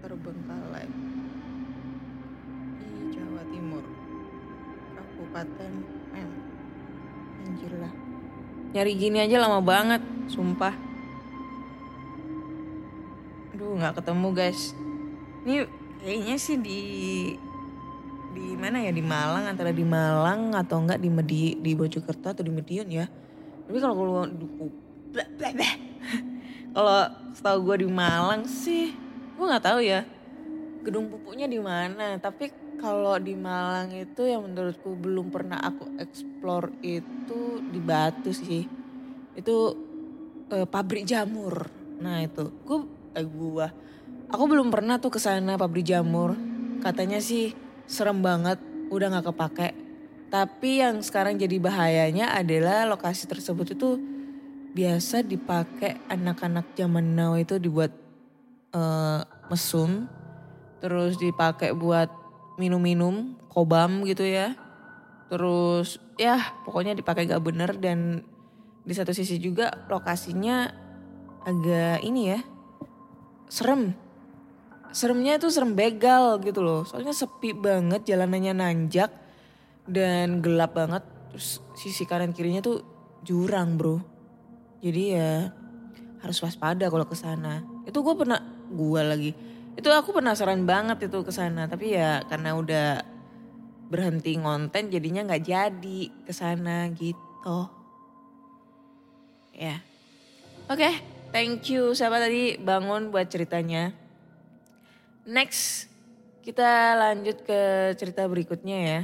terbengkalai 0.04 0.92
di 2.78 3.16
Jawa 3.16 3.42
Timur 3.48 3.84
Kabupaten 4.92 5.72
M. 6.12 6.32
Anjir 7.48 7.74
lah. 7.80 7.94
Nyari 8.76 8.92
gini 9.00 9.24
aja 9.24 9.40
lama 9.40 9.64
banget 9.64 10.04
sumpah 10.28 10.85
aduh 13.66 13.82
nggak 13.82 13.98
ketemu 13.98 14.28
guys. 14.30 14.78
Ini 15.42 15.66
kayaknya 16.06 16.36
sih 16.38 16.58
di 16.62 16.82
di 18.30 18.54
mana 18.54 18.78
ya? 18.78 18.94
Di 18.94 19.02
Malang 19.02 19.50
antara 19.50 19.74
di 19.74 19.82
Malang 19.82 20.54
atau 20.54 20.86
enggak 20.86 21.02
di 21.02 21.10
Medi 21.10 21.58
di 21.58 21.74
Bojokerto 21.74 22.30
atau 22.30 22.46
di 22.46 22.54
Medion 22.54 22.86
ya. 22.86 23.10
Tapi 23.66 23.78
kalau 23.82 23.98
kalau 23.98 24.22
kalau 26.78 27.00
setahu 27.34 27.58
gue 27.66 27.76
di 27.82 27.90
Malang 27.90 28.46
sih 28.46 28.94
gue 29.34 29.46
nggak 29.50 29.66
tahu 29.66 29.82
ya 29.82 30.06
gedung 30.86 31.10
pupuknya 31.10 31.50
di 31.50 31.58
mana. 31.58 32.22
Tapi 32.22 32.78
kalau 32.78 33.18
di 33.18 33.34
Malang 33.34 33.90
itu 33.98 34.30
yang 34.30 34.46
menurutku 34.46 34.94
belum 34.94 35.34
pernah 35.34 35.58
aku 35.58 35.98
explore 35.98 36.70
itu 36.86 37.66
di 37.66 37.82
Batu 37.82 38.30
sih. 38.30 38.62
Itu 39.34 39.58
eh, 40.54 40.70
pabrik 40.70 41.02
jamur. 41.10 41.66
Nah 41.98 42.22
itu. 42.22 42.54
Gue 42.62 42.95
eh 43.16 43.26
gua. 43.26 43.72
Aku 44.30 44.46
belum 44.46 44.70
pernah 44.70 45.00
tuh 45.00 45.16
ke 45.16 45.20
sana 45.24 45.56
pabrik 45.56 45.88
jamur. 45.88 46.36
Katanya 46.84 47.24
sih 47.24 47.56
serem 47.88 48.20
banget 48.20 48.60
udah 48.92 49.08
nggak 49.16 49.26
kepake. 49.32 49.70
Tapi 50.30 50.84
yang 50.84 51.00
sekarang 51.00 51.40
jadi 51.40 51.58
bahayanya 51.62 52.36
adalah 52.36 52.84
lokasi 52.90 53.30
tersebut 53.30 53.78
itu 53.78 53.90
biasa 54.76 55.24
dipakai 55.24 56.04
anak-anak 56.12 56.76
zaman 56.76 57.16
now 57.16 57.40
itu 57.40 57.56
dibuat 57.56 57.96
eh, 58.76 59.22
mesum 59.48 60.12
terus 60.84 61.16
dipakai 61.16 61.72
buat 61.72 62.12
minum-minum 62.60 63.40
kobam 63.48 64.04
gitu 64.04 64.28
ya. 64.28 64.58
Terus 65.32 65.98
ya 66.20 66.54
pokoknya 66.68 66.94
dipakai 66.94 67.26
gak 67.26 67.42
bener 67.46 67.72
dan 67.80 68.22
di 68.86 68.94
satu 68.94 69.16
sisi 69.16 69.42
juga 69.42 69.88
lokasinya 69.90 70.70
agak 71.46 72.06
ini 72.06 72.22
ya 72.36 72.40
serem. 73.50 73.94
Seremnya 74.96 75.36
itu 75.36 75.52
serem 75.52 75.76
begal 75.76 76.40
gitu 76.40 76.64
loh. 76.64 76.88
Soalnya 76.88 77.12
sepi 77.12 77.52
banget 77.52 78.08
jalanannya 78.08 78.54
nanjak 78.56 79.12
dan 79.86 80.40
gelap 80.40 80.72
banget. 80.72 81.04
Terus 81.34 81.60
sisi 81.76 82.08
kanan 82.08 82.32
kirinya 82.32 82.64
tuh 82.64 82.80
jurang 83.28 83.76
bro. 83.76 84.00
Jadi 84.80 85.04
ya 85.12 85.52
harus 86.24 86.38
waspada 86.40 86.88
kalau 86.88 87.04
ke 87.04 87.18
sana. 87.18 87.60
Itu 87.84 88.02
gue 88.02 88.16
pernah 88.16 88.40
gue 88.72 89.02
lagi. 89.04 89.32
Itu 89.76 89.92
aku 89.92 90.16
penasaran 90.16 90.64
banget 90.64 91.12
itu 91.12 91.20
ke 91.28 91.32
sana. 91.36 91.68
Tapi 91.68 91.92
ya 91.92 92.24
karena 92.24 92.56
udah 92.56 93.04
berhenti 93.86 94.34
ngonten 94.40 94.90
jadinya 94.90 95.28
nggak 95.28 95.44
jadi 95.44 96.02
ke 96.24 96.32
sana 96.32 96.88
gitu. 96.96 97.68
Ya. 99.52 99.84
Oke 100.72 101.15
thank 101.36 101.68
you 101.68 101.92
siapa 101.92 102.16
tadi 102.16 102.56
bangun 102.56 103.12
buat 103.12 103.28
ceritanya 103.28 103.92
next 105.28 105.92
kita 106.48 106.96
lanjut 106.96 107.44
ke 107.44 107.92
cerita 108.00 108.24
berikutnya 108.24 108.78
ya 108.80 109.02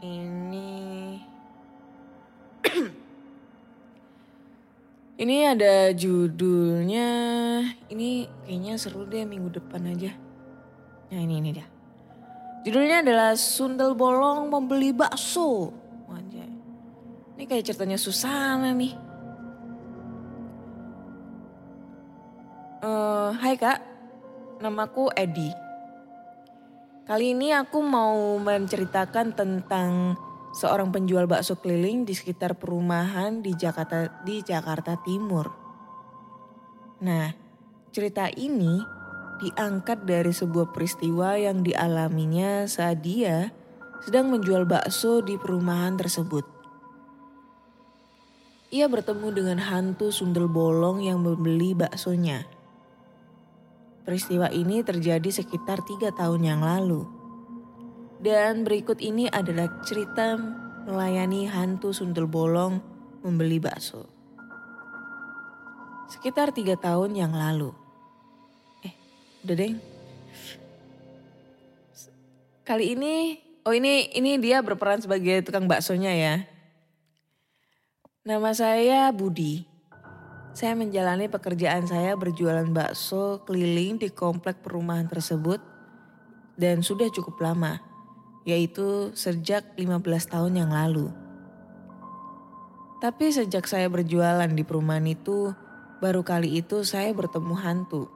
ini 0.00 1.20
Ini 5.16 5.56
ada 5.56 5.96
judulnya, 5.96 7.08
ini 7.88 8.28
kayaknya 8.44 8.76
seru 8.76 9.08
deh 9.08 9.24
minggu 9.24 9.48
depan 9.48 9.88
aja. 9.88 10.12
Nah 11.08 11.20
ini 11.24 11.40
ini 11.40 11.56
dia. 11.56 11.64
Judulnya 12.68 13.00
adalah 13.00 13.32
Sundel 13.32 13.96
Bolong 13.96 14.52
Membeli 14.52 14.92
Bakso. 14.92 15.72
Ini 17.36 17.44
kayak 17.44 17.68
ceritanya 17.68 18.00
Susana 18.00 18.72
nih. 18.72 18.96
Eh, 22.80 23.30
hai 23.36 23.54
kak, 23.60 23.78
namaku 24.64 25.12
Edi. 25.12 25.52
Kali 27.04 27.36
ini 27.36 27.52
aku 27.52 27.84
mau 27.84 28.40
menceritakan 28.40 29.36
tentang 29.36 30.16
seorang 30.56 30.88
penjual 30.88 31.28
bakso 31.28 31.60
keliling 31.60 32.08
di 32.08 32.16
sekitar 32.16 32.56
perumahan 32.56 33.44
di 33.44 33.52
Jakarta 33.52 34.24
di 34.24 34.40
Jakarta 34.40 34.96
Timur. 35.04 35.52
Nah, 37.04 37.28
cerita 37.92 38.32
ini 38.32 38.80
diangkat 39.44 40.08
dari 40.08 40.32
sebuah 40.32 40.72
peristiwa 40.72 41.36
yang 41.36 41.60
dialaminya 41.60 42.64
saat 42.64 43.04
dia 43.04 43.52
sedang 44.00 44.32
menjual 44.32 44.64
bakso 44.64 45.20
di 45.20 45.36
perumahan 45.36 46.00
tersebut. 46.00 46.55
Ia 48.76 48.92
bertemu 48.92 49.32
dengan 49.32 49.56
hantu 49.56 50.12
sundel 50.12 50.52
bolong 50.52 51.00
yang 51.00 51.24
membeli 51.24 51.72
baksonya. 51.72 52.44
Peristiwa 54.04 54.52
ini 54.52 54.84
terjadi 54.84 55.32
sekitar 55.32 55.80
tiga 55.88 56.12
tahun 56.12 56.44
yang 56.44 56.60
lalu. 56.60 57.08
Dan 58.20 58.68
berikut 58.68 59.00
ini 59.00 59.32
adalah 59.32 59.80
cerita 59.80 60.36
melayani 60.84 61.48
hantu 61.48 61.96
sundel 61.96 62.28
bolong 62.28 62.84
membeli 63.24 63.56
bakso. 63.56 64.04
Sekitar 66.12 66.52
tiga 66.52 66.76
tahun 66.76 67.16
yang 67.16 67.32
lalu. 67.32 67.72
Eh, 68.84 68.92
udah 69.40 69.56
deng. 69.56 69.80
Kali 72.60 72.92
ini, 72.92 73.40
oh 73.64 73.72
ini 73.72 74.12
ini 74.12 74.36
dia 74.36 74.60
berperan 74.60 75.00
sebagai 75.00 75.48
tukang 75.48 75.64
baksonya 75.64 76.12
ya. 76.12 76.55
Nama 78.26 78.50
saya 78.50 79.14
Budi. 79.14 79.62
Saya 80.50 80.74
menjalani 80.74 81.30
pekerjaan 81.30 81.86
saya 81.86 82.18
berjualan 82.18 82.66
bakso 82.74 83.46
keliling 83.46 84.02
di 84.02 84.10
komplek 84.10 84.66
perumahan 84.66 85.06
tersebut 85.06 85.62
dan 86.58 86.82
sudah 86.82 87.06
cukup 87.14 87.38
lama 87.38 87.78
yaitu 88.42 89.14
sejak 89.14 89.78
15 89.78 90.02
tahun 90.26 90.58
yang 90.58 90.74
lalu. 90.74 91.06
Tapi 92.98 93.30
sejak 93.30 93.62
saya 93.70 93.86
berjualan 93.86 94.50
di 94.50 94.66
perumahan 94.66 95.06
itu, 95.06 95.54
baru 96.02 96.26
kali 96.26 96.58
itu 96.58 96.82
saya 96.82 97.14
bertemu 97.14 97.54
hantu. 97.54 98.10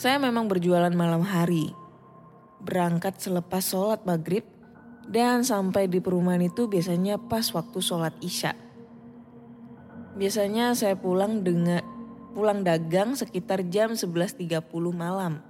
saya 0.00 0.16
memang 0.16 0.48
berjualan 0.48 0.96
malam 0.96 1.20
hari, 1.28 1.76
berangkat 2.64 3.20
selepas 3.20 3.68
sholat 3.68 4.00
maghrib, 4.08 4.48
dan 5.08 5.40
sampai 5.40 5.88
di 5.88 6.04
perumahan 6.04 6.44
itu 6.44 6.68
biasanya 6.68 7.16
pas 7.16 7.48
waktu 7.56 7.80
sholat 7.80 8.12
isya. 8.20 8.52
Biasanya 10.20 10.76
saya 10.76 11.00
pulang 11.00 11.40
dengan 11.40 11.80
pulang 12.36 12.60
dagang 12.60 13.16
sekitar 13.16 13.64
jam 13.72 13.96
11.30 13.96 14.60
malam. 14.92 15.40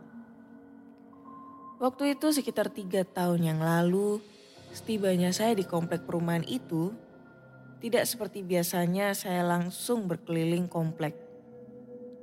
Waktu 1.83 2.14
itu 2.14 2.31
sekitar 2.31 2.71
tiga 2.71 3.03
tahun 3.03 3.42
yang 3.55 3.61
lalu, 3.62 4.23
setibanya 4.71 5.35
saya 5.35 5.59
di 5.59 5.66
komplek 5.66 6.07
perumahan 6.07 6.47
itu, 6.47 6.94
tidak 7.79 8.07
seperti 8.07 8.42
biasanya 8.42 9.14
saya 9.14 9.47
langsung 9.47 10.07
berkeliling 10.11 10.66
komplek. 10.66 11.14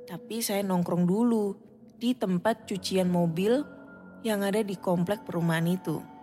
Tapi 0.07 0.43
saya 0.43 0.63
nongkrong 0.63 1.07
dulu 1.07 1.55
di 1.95 2.11
tempat 2.15 2.67
cucian 2.67 3.07
mobil 3.07 3.63
yang 4.27 4.43
ada 4.43 4.59
di 4.59 4.75
komplek 4.75 5.23
perumahan 5.23 5.67
itu. 5.71 6.14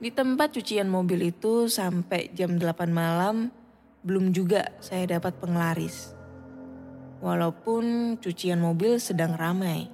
Di 0.00 0.08
tempat 0.08 0.56
cucian 0.56 0.88
mobil 0.88 1.28
itu 1.28 1.68
sampai 1.68 2.32
jam 2.32 2.56
8 2.56 2.88
malam 2.88 3.52
belum 4.00 4.32
juga 4.32 4.72
saya 4.80 5.20
dapat 5.20 5.36
penglaris. 5.36 6.16
Walaupun 7.20 8.16
cucian 8.16 8.64
mobil 8.64 8.96
sedang 8.96 9.36
ramai. 9.36 9.92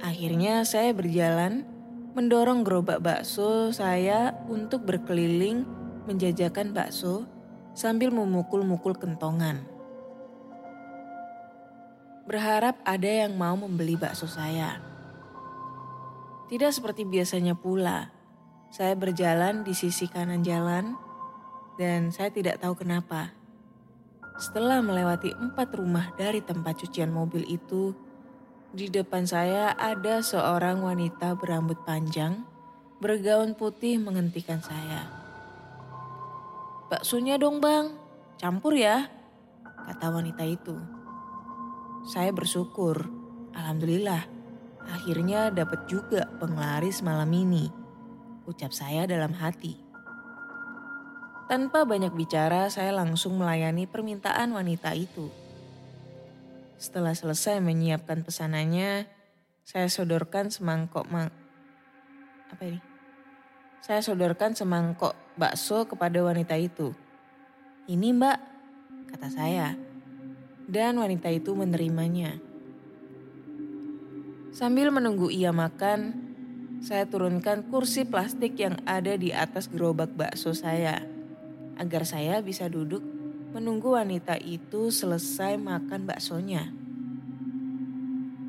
Akhirnya 0.00 0.64
saya 0.64 0.96
berjalan 0.96 1.68
mendorong 2.16 2.64
gerobak 2.64 3.04
bakso 3.04 3.76
saya 3.76 4.40
untuk 4.48 4.88
berkeliling 4.88 5.68
menjajakan 6.08 6.72
bakso 6.72 7.28
sambil 7.76 8.08
memukul-mukul 8.08 8.96
kentongan. 8.96 9.68
Berharap 12.24 12.80
ada 12.88 13.28
yang 13.28 13.36
mau 13.36 13.52
membeli 13.52 14.00
bakso 14.00 14.24
saya. 14.24 14.80
Tidak 16.48 16.68
seperti 16.68 17.08
biasanya 17.08 17.56
pula, 17.56 18.11
saya 18.72 18.96
berjalan 18.96 19.68
di 19.68 19.76
sisi 19.76 20.08
kanan 20.08 20.40
jalan 20.40 20.96
dan 21.76 22.08
saya 22.08 22.32
tidak 22.32 22.56
tahu 22.56 22.72
kenapa. 22.72 23.36
Setelah 24.40 24.80
melewati 24.80 25.28
empat 25.28 25.76
rumah 25.76 26.16
dari 26.16 26.40
tempat 26.40 26.80
cucian 26.80 27.12
mobil 27.12 27.44
itu, 27.52 27.92
di 28.72 28.88
depan 28.88 29.28
saya 29.28 29.76
ada 29.76 30.24
seorang 30.24 30.80
wanita 30.80 31.36
berambut 31.36 31.84
panjang, 31.84 32.48
bergaun 32.96 33.52
putih 33.52 34.00
menghentikan 34.00 34.64
saya. 34.64 35.04
Baksonya 36.88 37.36
dong 37.36 37.60
bang, 37.60 37.92
campur 38.40 38.72
ya, 38.72 39.04
kata 39.84 40.08
wanita 40.08 40.48
itu. 40.48 40.80
Saya 42.08 42.32
bersyukur, 42.32 43.04
alhamdulillah, 43.52 44.24
akhirnya 44.88 45.52
dapat 45.52 45.84
juga 45.92 46.24
penglaris 46.40 47.04
malam 47.04 47.28
ini, 47.36 47.81
ucap 48.48 48.74
saya 48.74 49.06
dalam 49.06 49.34
hati. 49.36 49.78
Tanpa 51.50 51.84
banyak 51.84 52.16
bicara, 52.16 52.72
saya 52.72 52.96
langsung 52.96 53.36
melayani 53.36 53.84
permintaan 53.84 54.56
wanita 54.56 54.96
itu. 54.96 55.28
Setelah 56.80 57.12
selesai 57.12 57.60
menyiapkan 57.60 58.24
pesanannya, 58.24 59.04
saya 59.62 59.86
sodorkan 59.86 60.50
semangkok 60.50 61.06
mang 61.06 61.30
apa 62.50 62.62
ini? 62.66 62.80
Saya 63.82 63.98
sodorkan 64.00 64.54
semangkok 64.54 65.14
bakso 65.34 65.84
kepada 65.84 66.22
wanita 66.22 66.54
itu. 66.54 66.94
Ini 67.90 68.14
mbak, 68.14 68.38
kata 69.10 69.28
saya. 69.28 69.74
Dan 70.70 71.02
wanita 71.02 71.28
itu 71.28 71.52
menerimanya. 71.52 72.38
Sambil 74.54 74.88
menunggu 74.88 75.28
ia 75.28 75.50
makan, 75.50 76.31
saya 76.82 77.06
turunkan 77.06 77.62
kursi 77.70 78.02
plastik 78.02 78.58
yang 78.58 78.74
ada 78.82 79.14
di 79.14 79.30
atas 79.30 79.70
gerobak 79.70 80.10
bakso 80.18 80.50
saya. 80.50 80.98
Agar 81.78 82.02
saya 82.02 82.42
bisa 82.42 82.66
duduk 82.66 83.00
menunggu 83.54 83.94
wanita 83.94 84.34
itu 84.42 84.90
selesai 84.90 85.62
makan 85.62 86.10
baksonya. 86.10 86.74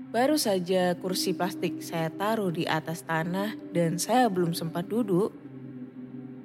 Baru 0.09 0.41
saja 0.41 0.97
kursi 0.97 1.37
plastik 1.37 1.85
saya 1.85 2.09
taruh 2.09 2.49
di 2.49 2.65
atas 2.65 3.05
tanah 3.05 3.53
dan 3.69 4.01
saya 4.01 4.25
belum 4.33 4.57
sempat 4.57 4.89
duduk. 4.89 5.29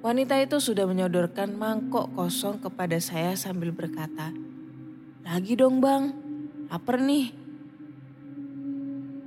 Wanita 0.04 0.36
itu 0.44 0.60
sudah 0.60 0.84
menyodorkan 0.84 1.56
mangkok 1.56 2.12
kosong 2.12 2.60
kepada 2.60 3.00
saya 3.00 3.32
sambil 3.32 3.72
berkata, 3.72 4.36
Lagi 5.24 5.56
dong 5.56 5.80
bang, 5.80 6.12
lapar 6.68 7.00
nih. 7.00 7.32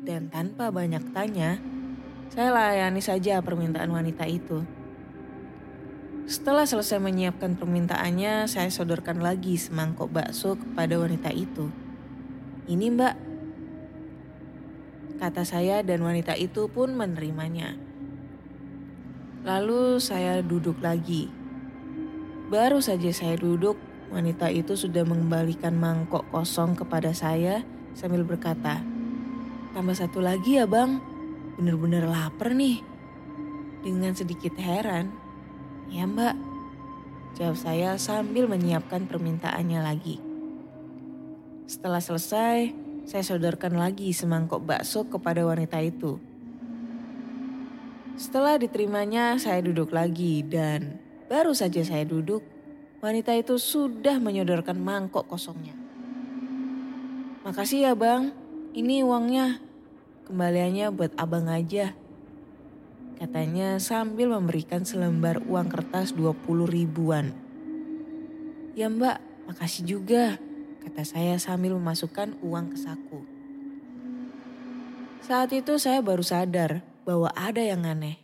Dan 0.01 0.33
tanpa 0.33 0.73
banyak 0.73 1.13
tanya, 1.13 1.61
saya 2.31 2.55
layani 2.55 3.03
saja 3.03 3.43
permintaan 3.43 3.91
wanita 3.91 4.23
itu. 4.23 4.63
Setelah 6.31 6.63
selesai 6.63 7.03
menyiapkan 7.03 7.59
permintaannya, 7.59 8.47
saya 8.47 8.71
sodorkan 8.71 9.19
lagi 9.19 9.59
semangkok 9.59 10.07
bakso 10.07 10.55
kepada 10.55 10.95
wanita 10.95 11.27
itu. 11.35 11.67
Ini 12.71 12.87
mbak, 12.87 13.15
kata 15.19 15.43
saya 15.43 15.83
dan 15.83 16.07
wanita 16.07 16.39
itu 16.39 16.71
pun 16.71 16.95
menerimanya. 16.95 17.75
Lalu 19.43 19.99
saya 19.99 20.39
duduk 20.39 20.79
lagi. 20.79 21.27
Baru 22.47 22.79
saja 22.79 23.11
saya 23.11 23.35
duduk, 23.35 23.75
wanita 24.07 24.47
itu 24.55 24.79
sudah 24.79 25.03
mengembalikan 25.03 25.75
mangkok 25.75 26.23
kosong 26.31 26.79
kepada 26.79 27.11
saya 27.11 27.59
sambil 27.91 28.23
berkata, 28.23 28.79
Tambah 29.75 29.99
satu 29.99 30.23
lagi 30.23 30.63
ya 30.63 30.63
bang, 30.63 31.10
bener-bener 31.61 32.09
lapar 32.09 32.57
nih. 32.57 32.81
Dengan 33.85 34.17
sedikit 34.17 34.57
heran, 34.57 35.13
ya 35.93 36.09
mbak, 36.09 36.33
jawab 37.37 37.53
saya 37.53 38.01
sambil 38.01 38.49
menyiapkan 38.49 39.05
permintaannya 39.05 39.77
lagi. 39.77 40.17
Setelah 41.69 42.01
selesai, 42.01 42.73
saya 43.05 43.21
sodorkan 43.21 43.77
lagi 43.77 44.09
semangkok 44.09 44.65
bakso 44.65 45.05
kepada 45.05 45.45
wanita 45.45 45.77
itu. 45.85 46.17
Setelah 48.17 48.57
diterimanya, 48.57 49.37
saya 49.37 49.61
duduk 49.61 49.93
lagi 49.93 50.41
dan 50.41 50.97
baru 51.29 51.53
saja 51.53 51.85
saya 51.85 52.09
duduk, 52.09 52.41
wanita 53.05 53.37
itu 53.37 53.61
sudah 53.61 54.17
menyodorkan 54.17 54.81
mangkok 54.81 55.29
kosongnya. 55.29 55.77
Makasih 57.45 57.85
ya 57.85 57.93
bang, 57.93 58.33
ini 58.73 59.05
uangnya. 59.05 59.70
Kembaliannya 60.31 60.95
buat 60.95 61.11
abang 61.19 61.51
aja. 61.51 61.91
Katanya 63.19 63.83
sambil 63.83 64.31
memberikan 64.31 64.87
selembar 64.87 65.43
uang 65.43 65.67
kertas 65.67 66.15
20 66.15 66.47
ribuan. 66.71 67.35
Ya 68.71 68.87
mbak, 68.87 69.19
makasih 69.51 69.83
juga 69.83 70.39
kata 70.87 71.03
saya 71.03 71.35
sambil 71.35 71.75
memasukkan 71.75 72.39
uang 72.47 72.71
ke 72.71 72.77
saku. 72.79 73.19
Saat 75.19 75.51
itu 75.51 75.75
saya 75.75 75.99
baru 75.99 76.23
sadar 76.23 76.79
bahwa 77.03 77.27
ada 77.35 77.59
yang 77.59 77.83
aneh. 77.83 78.15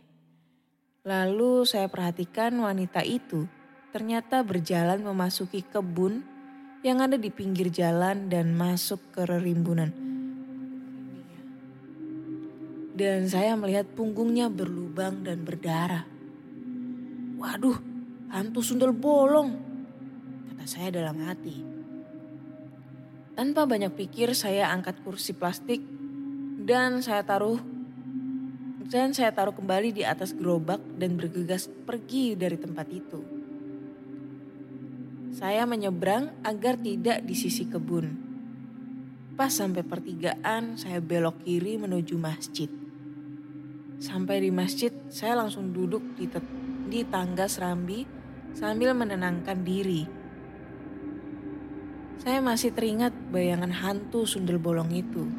Lalu 1.04 1.68
saya 1.68 1.92
perhatikan 1.92 2.56
wanita 2.56 3.04
itu 3.04 3.44
ternyata 3.92 4.40
berjalan 4.40 5.04
memasuki 5.04 5.60
kebun 5.60 6.24
yang 6.80 7.04
ada 7.04 7.20
di 7.20 7.28
pinggir 7.28 7.68
jalan 7.68 8.32
dan 8.32 8.56
masuk 8.56 9.12
ke 9.12 9.28
rerimbunan. 9.28 10.07
Dan 12.98 13.30
saya 13.30 13.54
melihat 13.54 13.86
punggungnya 13.94 14.50
berlubang 14.50 15.22
dan 15.22 15.46
berdarah. 15.46 16.02
Waduh, 17.38 17.78
hantu 18.34 18.58
sundel 18.58 18.90
bolong, 18.90 19.54
kata 20.50 20.66
saya 20.66 20.90
dalam 20.90 21.14
hati. 21.22 21.62
Tanpa 23.38 23.70
banyak 23.70 23.94
pikir 23.94 24.34
saya 24.34 24.74
angkat 24.74 24.98
kursi 25.06 25.30
plastik 25.30 25.78
dan 26.66 26.98
saya 26.98 27.22
taruh 27.22 27.62
dan 28.90 29.14
saya 29.14 29.30
taruh 29.30 29.54
kembali 29.54 29.94
di 29.94 30.02
atas 30.02 30.34
gerobak 30.34 30.82
dan 30.98 31.14
bergegas 31.14 31.70
pergi 31.70 32.34
dari 32.34 32.58
tempat 32.58 32.86
itu. 32.90 33.20
Saya 35.38 35.70
menyeberang 35.70 36.42
agar 36.42 36.74
tidak 36.82 37.22
di 37.22 37.34
sisi 37.38 37.62
kebun. 37.70 38.26
Pas 39.38 39.54
sampai 39.54 39.86
pertigaan, 39.86 40.74
saya 40.74 40.98
belok 40.98 41.46
kiri 41.46 41.78
menuju 41.78 42.18
masjid. 42.18 42.87
Sampai 43.98 44.42
di 44.42 44.50
masjid, 44.54 44.94
saya 45.10 45.34
langsung 45.34 45.74
duduk 45.74 46.02
di, 46.14 46.30
di 46.86 47.02
tangga 47.06 47.50
serambi 47.50 48.06
sambil 48.54 48.94
menenangkan 48.94 49.62
diri 49.66 50.18
saya 52.18 52.42
masih 52.42 52.74
teringat 52.74 53.14
bayangan 53.30 53.70
hantu 53.70 54.26
sundel 54.26 54.58
bolong 54.58 54.90
itu. 54.90 55.30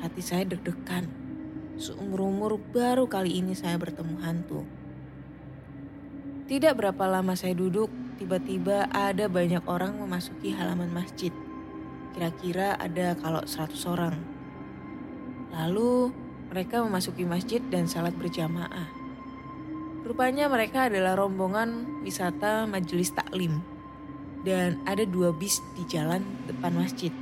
Hati 0.00 0.24
saya 0.24 0.48
deg-degan. 0.48 1.04
Seumur-umur 1.76 2.56
baru 2.72 3.04
kali 3.04 3.44
ini 3.44 3.52
saya 3.52 3.76
bertemu 3.76 4.16
hantu. 4.24 4.64
Tidak 6.48 6.72
berapa 6.72 7.04
lama 7.04 7.36
saya 7.36 7.52
duduk, 7.52 7.92
tiba-tiba 8.16 8.88
ada 8.88 9.28
banyak 9.28 9.60
orang 9.68 10.00
memasuki 10.00 10.56
halaman 10.56 10.88
masjid. 10.88 11.30
Kira-kira 12.16 12.80
ada 12.80 13.12
kalau 13.20 13.44
100 13.44 13.76
orang. 13.84 14.16
Lalu 15.52 16.08
mereka 16.56 16.80
memasuki 16.80 17.28
masjid 17.28 17.60
dan 17.68 17.84
salat 17.84 18.16
berjamaah. 18.16 18.88
Rupanya 20.08 20.48
mereka 20.48 20.88
adalah 20.88 21.12
rombongan 21.12 22.00
wisata 22.00 22.64
majelis 22.64 23.12
taklim 23.12 23.60
dan 24.40 24.80
ada 24.88 25.04
dua 25.04 25.36
bis 25.36 25.60
di 25.76 25.84
jalan 25.84 26.24
depan 26.48 26.72
masjid. 26.72 27.12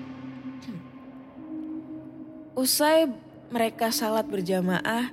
Usai 2.55 3.11
mereka 3.51 3.91
salat 3.91 4.31
berjamaah, 4.31 5.11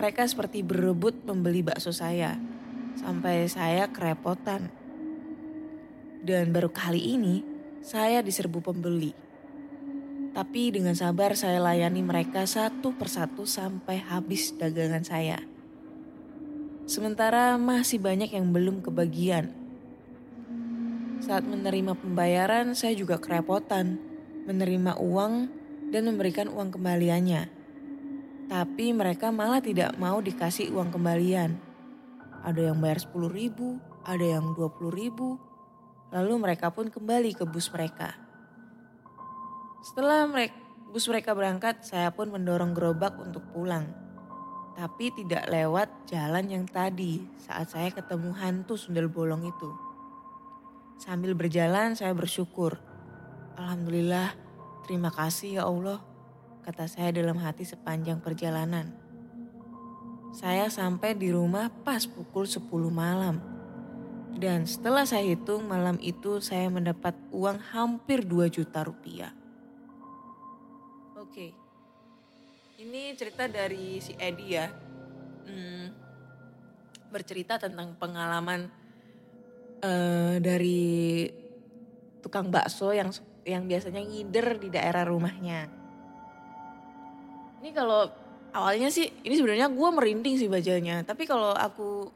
mereka 0.00 0.24
seperti 0.24 0.64
berebut 0.64 1.28
membeli 1.28 1.60
bakso 1.60 1.92
saya. 1.92 2.40
Sampai 2.96 3.52
saya 3.52 3.92
kerepotan. 3.92 4.72
Dan 6.24 6.56
baru 6.56 6.72
kali 6.72 7.20
ini 7.20 7.44
saya 7.84 8.24
diserbu 8.24 8.64
pembeli. 8.64 9.27
Tapi 10.38 10.70
dengan 10.70 10.94
sabar 10.94 11.34
saya 11.34 11.58
layani 11.58 11.98
mereka 12.06 12.46
satu 12.46 12.94
persatu 12.94 13.42
sampai 13.42 13.98
habis 13.98 14.54
dagangan 14.54 15.02
saya. 15.02 15.42
Sementara 16.86 17.58
masih 17.58 17.98
banyak 17.98 18.30
yang 18.30 18.54
belum 18.54 18.86
kebagian 18.86 19.58
saat 21.18 21.42
menerima 21.44 21.98
pembayaran, 21.98 22.78
saya 22.78 22.94
juga 22.94 23.18
kerepotan 23.18 23.98
menerima 24.46 24.96
uang 25.02 25.50
dan 25.90 26.06
memberikan 26.06 26.46
uang 26.46 26.72
kembaliannya. 26.78 27.50
Tapi 28.48 28.94
mereka 28.96 29.28
malah 29.28 29.60
tidak 29.60 29.98
mau 29.98 30.22
dikasih 30.22 30.70
uang 30.72 30.94
kembalian. 30.94 31.58
Ada 32.46 32.72
yang 32.72 32.78
bayar 32.78 33.02
10 33.02 33.28
ribu, 33.28 33.76
ada 34.06 34.24
yang 34.24 34.54
20 34.56 34.88
ribu. 34.88 35.36
Lalu 36.14 36.34
mereka 36.40 36.72
pun 36.72 36.88
kembali 36.88 37.36
ke 37.36 37.44
bus 37.44 37.68
mereka. 37.74 38.27
Setelah 39.78 40.26
mereka, 40.26 40.58
bus 40.90 41.06
mereka 41.06 41.38
berangkat, 41.38 41.86
saya 41.86 42.10
pun 42.10 42.34
mendorong 42.34 42.74
gerobak 42.74 43.14
untuk 43.22 43.46
pulang. 43.54 43.86
Tapi 44.74 45.10
tidak 45.14 45.46
lewat 45.50 46.10
jalan 46.10 46.46
yang 46.50 46.64
tadi 46.66 47.22
saat 47.42 47.70
saya 47.70 47.90
ketemu 47.90 48.30
hantu 48.34 48.74
sundel 48.78 49.10
bolong 49.10 49.46
itu. 49.46 49.70
Sambil 50.98 51.34
berjalan 51.38 51.94
saya 51.94 52.10
bersyukur. 52.10 52.78
Alhamdulillah, 53.58 54.34
terima 54.86 55.10
kasih 55.14 55.62
ya 55.62 55.66
Allah, 55.66 56.02
kata 56.66 56.90
saya 56.90 57.14
dalam 57.14 57.38
hati 57.38 57.62
sepanjang 57.62 58.18
perjalanan. 58.18 58.90
Saya 60.34 60.70
sampai 60.70 61.14
di 61.14 61.30
rumah 61.30 61.70
pas 61.82 62.06
pukul 62.06 62.46
10 62.46 62.66
malam. 62.90 63.38
Dan 64.38 64.66
setelah 64.66 65.02
saya 65.02 65.34
hitung 65.34 65.66
malam 65.66 65.98
itu 65.98 66.38
saya 66.38 66.70
mendapat 66.70 67.14
uang 67.34 67.58
hampir 67.74 68.22
2 68.22 68.46
juta 68.46 68.86
rupiah. 68.86 69.34
Oke, 71.28 71.52
ini 72.80 73.12
cerita 73.12 73.44
dari 73.44 74.00
si 74.00 74.16
Edi 74.16 74.56
ya. 74.56 74.64
Hmm, 75.44 75.92
bercerita 77.12 77.60
tentang 77.60 77.92
pengalaman 78.00 78.64
uh, 79.84 80.40
dari 80.40 81.28
tukang 82.24 82.48
bakso 82.48 82.96
yang 82.96 83.12
yang 83.44 83.68
biasanya 83.68 84.00
ngider 84.00 84.56
di 84.56 84.72
daerah 84.72 85.04
rumahnya. 85.04 85.68
Ini 87.60 87.76
kalau 87.76 88.08
awalnya 88.56 88.88
sih 88.88 89.12
ini 89.20 89.36
sebenarnya 89.36 89.68
gue 89.68 89.88
merinding 89.92 90.40
sih 90.40 90.48
bacanya, 90.48 91.04
tapi 91.04 91.28
kalau 91.28 91.52
aku 91.52 92.08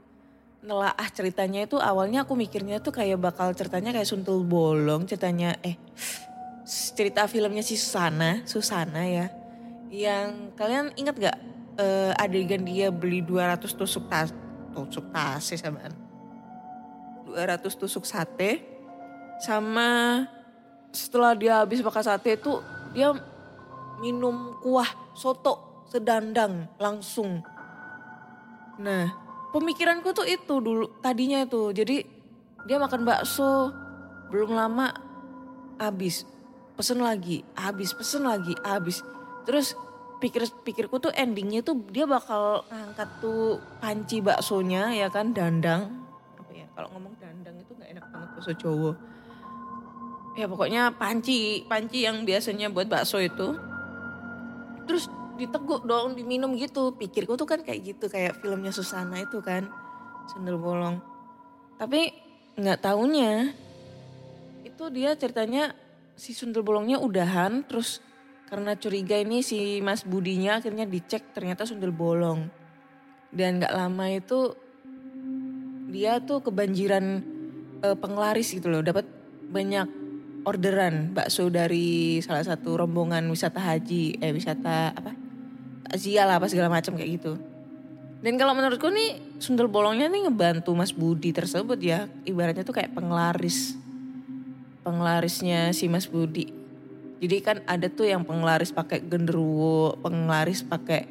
nelaah 0.65 1.09
ceritanya 1.13 1.69
itu 1.69 1.77
awalnya 1.77 2.25
aku 2.25 2.33
mikirnya 2.33 2.81
tuh 2.81 2.97
kayak 2.97 3.21
bakal 3.21 3.53
ceritanya 3.53 3.93
kayak 3.93 4.09
suntul 4.09 4.41
bolong 4.41 5.05
ceritanya 5.05 5.59
eh 5.61 5.77
cerita 6.67 7.27
filmnya 7.27 7.65
si 7.65 7.75
Susana 7.75 8.43
Susana 8.47 9.03
ya 9.07 9.27
yang 9.93 10.55
kalian 10.57 10.95
ingat 10.97 11.15
gak 11.19 11.37
eh, 11.77 12.13
adegan 12.17 12.65
dia 12.65 12.89
beli 12.89 13.21
200 13.21 13.67
tusuk 13.67 14.09
tas 14.09 14.33
tusuk 14.73 15.11
tasis 15.13 15.61
samaan 15.61 15.93
200 17.29 17.65
tusuk 17.81 18.05
sate 18.05 18.61
sama 19.43 20.23
setelah 20.93 21.33
dia 21.33 21.65
habis 21.65 21.81
makan 21.81 22.05
sate 22.05 22.37
itu 22.37 22.61
dia 22.93 23.11
minum 23.99 24.61
kuah 24.61 24.87
soto 25.17 25.85
sedandang 25.89 26.69
langsung. 26.77 27.41
Nah 28.81 29.09
pemikiranku 29.51 30.13
tuh 30.13 30.29
itu 30.29 30.61
dulu 30.61 31.01
tadinya 31.01 31.43
itu. 31.43 31.73
Jadi 31.73 32.05
dia 32.69 32.77
makan 32.79 33.03
bakso 33.03 33.73
belum 34.29 34.53
lama 34.55 34.93
habis 35.81 36.29
pesen 36.75 37.01
lagi 37.01 37.45
habis 37.55 37.93
pesen 37.93 38.25
lagi 38.25 38.55
habis. 38.65 39.05
Terus 39.45 39.75
pikir 40.23 40.47
pikirku 40.63 41.03
tuh 41.03 41.11
endingnya 41.11 41.67
tuh 41.67 41.83
dia 41.91 42.07
bakal 42.07 42.63
ngangkat 42.71 43.09
tuh 43.19 43.59
panci 43.83 44.23
baksonya 44.23 44.95
ya 44.95 45.11
kan 45.11 45.35
dandang. 45.35 45.91
Apa 46.39 46.53
ya 46.55 46.67
kalau 46.79 46.95
ngomong 46.95 47.19
dandang 47.19 47.59
itu 47.59 47.75
nggak 47.75 47.91
enak 47.99 48.05
banget 48.15 48.29
bakso 48.39 48.53
Jawa. 48.55 48.93
Ya 50.39 50.47
pokoknya 50.49 50.95
panci 50.97 51.67
panci 51.67 52.07
yang 52.07 52.23
biasanya 52.23 52.71
buat 52.71 52.87
bakso 52.87 53.19
itu. 53.19 53.59
Terus 54.87 55.11
diteguk 55.37 55.83
dong 55.85 56.15
diminum 56.15 56.55
gitu. 56.55 56.95
Pikirku 56.95 57.35
tuh 57.35 57.51
kan 57.51 57.67
kayak 57.67 57.83
gitu 57.83 58.07
kayak 58.07 58.39
filmnya 58.39 58.71
Susana 58.71 59.19
itu 59.19 59.43
kan 59.43 59.67
sundel 60.31 60.57
bolong. 60.57 61.03
Tapi 61.83 62.15
nggak 62.55 62.79
taunya 62.85 63.51
itu 64.63 64.85
dia 64.95 65.19
ceritanya 65.19 65.75
si 66.23 66.39
sundel 66.39 66.63
bolongnya 66.63 67.03
udahan 67.03 67.67
terus 67.67 67.99
karena 68.47 68.79
curiga 68.79 69.19
ini 69.19 69.43
si 69.43 69.83
Mas 69.83 70.07
Budinya 70.07 70.63
akhirnya 70.63 70.87
dicek 70.87 71.35
ternyata 71.35 71.67
sundel 71.67 71.91
bolong. 71.91 72.47
Dan 73.35 73.59
nggak 73.59 73.75
lama 73.75 74.07
itu 74.07 74.55
dia 75.91 76.23
tuh 76.23 76.47
kebanjiran 76.47 77.27
eh, 77.83 77.97
penglaris 77.99 78.55
gitu 78.55 78.71
loh 78.71 78.87
dapat 78.87 79.03
banyak 79.51 79.91
orderan 80.47 81.11
bakso 81.11 81.51
dari 81.51 82.23
salah 82.23 82.47
satu 82.47 82.79
rombongan 82.79 83.27
wisata 83.27 83.59
haji 83.59 84.23
eh 84.23 84.31
wisata 84.31 84.95
apa? 84.95 85.11
Takziah 85.91 86.23
lah 86.23 86.39
apa 86.39 86.47
segala 86.47 86.71
macam 86.71 86.95
kayak 86.95 87.19
gitu. 87.19 87.35
Dan 88.23 88.39
kalau 88.39 88.55
menurutku 88.55 88.87
nih 88.95 89.43
sundel 89.43 89.67
bolongnya 89.67 90.07
nih 90.07 90.31
ngebantu 90.31 90.71
Mas 90.79 90.95
Budi 90.95 91.35
tersebut 91.35 91.83
ya 91.83 92.07
ibaratnya 92.23 92.63
tuh 92.63 92.79
kayak 92.79 92.95
penglaris 92.95 93.82
penglarisnya 94.83 95.71
si 95.75 95.87
Mas 95.87 96.07
Budi 96.11 96.51
jadi 97.23 97.37
kan 97.39 97.57
ada 97.71 97.87
tuh 97.87 98.11
yang 98.11 98.27
penglaris 98.27 98.75
pakai 98.75 99.03
genderuwo 99.03 99.95
penglaris 100.03 100.67
pakai 100.67 101.07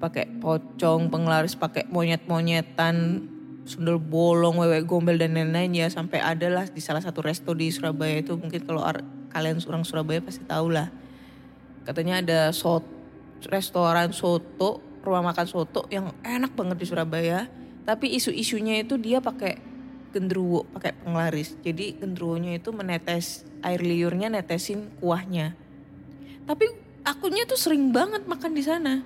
pakai 0.00 0.30
pocong 0.40 1.12
penglaris 1.12 1.58
pakai 1.58 1.84
monyet-monyetan 1.92 3.26
sundel 3.70 4.02
bolong, 4.02 4.58
wewe 4.58 4.82
gombel 4.82 5.14
dan 5.14 5.38
lain-lain 5.38 5.70
ya 5.70 5.86
sampai 5.86 6.18
ada 6.18 6.50
lah 6.50 6.66
di 6.66 6.82
salah 6.82 6.98
satu 6.98 7.22
resto 7.22 7.54
di 7.54 7.70
Surabaya 7.70 8.18
itu 8.18 8.34
mungkin 8.34 8.66
kalau 8.66 8.82
kalian 9.30 9.62
orang 9.62 9.86
Surabaya 9.86 10.18
pasti 10.18 10.42
tahu 10.42 10.74
lah. 10.74 10.90
Katanya 11.86 12.18
ada 12.18 12.40
sot 12.50 12.82
restoran 13.46 14.10
soto, 14.10 14.82
rumah 15.06 15.32
makan 15.32 15.46
soto 15.46 15.86
yang 15.88 16.10
enak 16.26 16.52
banget 16.58 16.76
di 16.82 16.86
Surabaya. 16.90 17.46
Tapi 17.86 18.12
isu-isunya 18.18 18.82
itu 18.82 18.98
dia 19.00 19.22
pakai 19.22 19.69
genderuwo, 20.10 20.66
pakai 20.74 20.94
penglaris. 21.00 21.56
Jadi 21.62 21.98
genderuwonya 21.98 22.58
itu 22.58 22.70
menetes 22.70 23.46
air 23.62 23.80
liurnya 23.80 24.30
netesin 24.30 24.90
kuahnya. 24.98 25.54
Tapi 26.44 26.66
akunya 27.06 27.46
tuh 27.46 27.58
sering 27.58 27.94
banget 27.94 28.26
makan 28.26 28.52
di 28.52 28.62
sana. 28.62 29.02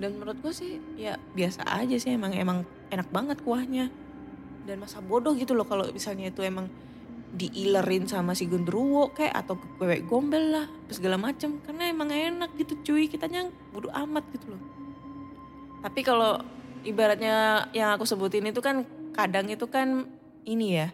Dan 0.00 0.16
menurut 0.16 0.40
gue 0.40 0.52
sih 0.52 0.80
ya 0.96 1.20
biasa 1.36 1.68
aja 1.68 1.96
sih 2.00 2.16
emang 2.16 2.32
emang 2.32 2.64
enak 2.88 3.08
banget 3.12 3.38
kuahnya. 3.44 3.92
Dan 4.64 4.80
masa 4.80 5.04
bodoh 5.04 5.36
gitu 5.36 5.52
loh 5.52 5.68
kalau 5.68 5.88
misalnya 5.92 6.32
itu 6.32 6.40
emang 6.40 6.68
diilerin 7.30 8.10
sama 8.10 8.34
si 8.34 8.50
genderuwo 8.50 9.14
kayak 9.14 9.46
atau 9.46 9.54
bebek 9.78 10.10
gombel 10.10 10.50
lah 10.50 10.66
segala 10.90 11.14
macam 11.14 11.62
karena 11.62 11.86
emang 11.86 12.10
enak 12.10 12.50
gitu 12.58 12.74
cuy 12.82 13.06
kitanya 13.06 13.46
bodoh 13.70 13.94
amat 13.94 14.26
gitu 14.34 14.50
loh 14.50 14.62
tapi 15.78 16.02
kalau 16.02 16.42
ibaratnya 16.82 17.68
yang 17.70 17.94
aku 17.94 18.02
sebutin 18.02 18.50
itu 18.50 18.58
kan 18.58 18.82
kadang 19.14 19.46
itu 19.46 19.70
kan 19.70 20.10
ini 20.50 20.66
ya. 20.74 20.88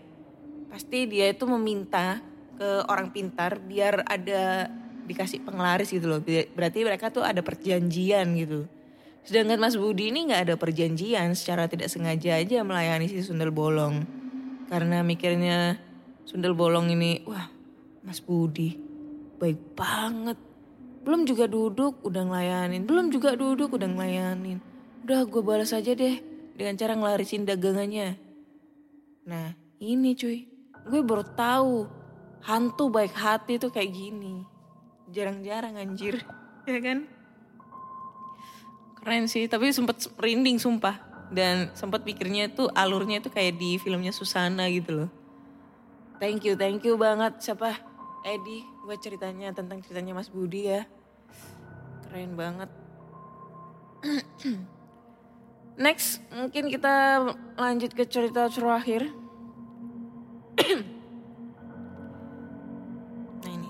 Pasti 0.69 1.09
dia 1.09 1.33
itu 1.33 1.49
meminta 1.49 2.21
ke 2.57 2.85
orang 2.93 3.09
pintar 3.13 3.57
biar 3.61 4.05
ada 4.05 4.69
dikasih 5.09 5.41
penglaris 5.45 5.89
gitu 5.93 6.09
loh. 6.09 6.21
Berarti 6.25 6.85
mereka 6.85 7.09
tuh 7.09 7.25
ada 7.25 7.41
perjanjian 7.41 8.37
gitu. 8.37 8.69
Sedangkan 9.25 9.59
Mas 9.59 9.75
Budi 9.75 10.13
ini 10.13 10.29
nggak 10.29 10.43
ada 10.51 10.55
perjanjian 10.55 11.35
secara 11.35 11.67
tidak 11.67 11.91
sengaja 11.91 12.39
aja 12.39 12.63
melayani 12.63 13.09
si 13.09 13.25
sundel 13.25 13.51
bolong. 13.51 14.05
Karena 14.69 15.01
mikirnya 15.01 15.81
sundel 16.29 16.53
bolong 16.53 16.93
ini 16.93 17.25
wah 17.25 17.49
Mas 18.05 18.21
Budi 18.21 18.77
baik 19.41 19.79
banget. 19.79 20.39
Belum 21.07 21.23
juga 21.23 21.47
duduk 21.47 22.03
udah 22.03 22.23
ngelayanin. 22.27 22.83
Belum 22.83 23.15
juga 23.15 23.39
duduk 23.39 23.79
udah 23.79 23.87
ngelayanin. 23.87 24.59
Udah 25.07 25.23
gue 25.23 25.43
balas 25.43 25.71
aja 25.71 25.95
deh 25.95 26.19
dengan 26.59 26.75
cara 26.75 26.99
ngelarisin 26.99 27.47
dagangannya 27.47 28.26
nah 29.27 29.53
ini 29.83 30.17
cuy. 30.17 30.49
Gue 30.87 31.03
baru 31.03 31.27
tahu 31.27 31.91
hantu 32.47 32.89
baik 32.89 33.13
hati 33.13 33.59
tuh 33.59 33.75
kayak 33.75 33.93
gini. 33.93 34.47
Jarang-jarang 35.11 35.77
anjir. 35.77 36.23
Ya 36.67 36.83
kan? 36.83 37.07
Keren 38.99 39.31
sih 39.31 39.47
tapi 39.47 39.71
sempet 39.71 40.03
merinding 40.19 40.59
sumpah. 40.59 40.99
Dan 41.31 41.71
sempat 41.79 42.03
pikirnya 42.03 42.51
tuh 42.51 42.67
alurnya 42.75 43.23
tuh 43.23 43.31
kayak 43.31 43.55
di 43.55 43.79
filmnya 43.79 44.11
Susana 44.11 44.67
gitu 44.67 45.07
loh. 45.07 45.11
Thank 46.19 46.43
you, 46.43 46.59
thank 46.59 46.83
you 46.83 46.99
banget. 46.99 47.39
Siapa? 47.39 47.79
Edi 48.27 48.67
buat 48.83 48.99
ceritanya 48.99 49.55
tentang 49.55 49.79
ceritanya 49.79 50.19
Mas 50.19 50.27
Budi 50.27 50.67
ya. 50.67 50.83
Keren 52.11 52.35
banget. 52.35 52.71
Next, 55.77 56.25
mungkin 56.33 56.73
kita 56.73 57.21
lanjut 57.61 57.93
ke 57.93 58.09
cerita 58.09 58.49
terakhir. 58.49 59.13
nah 63.45 63.53
ini. 63.53 63.69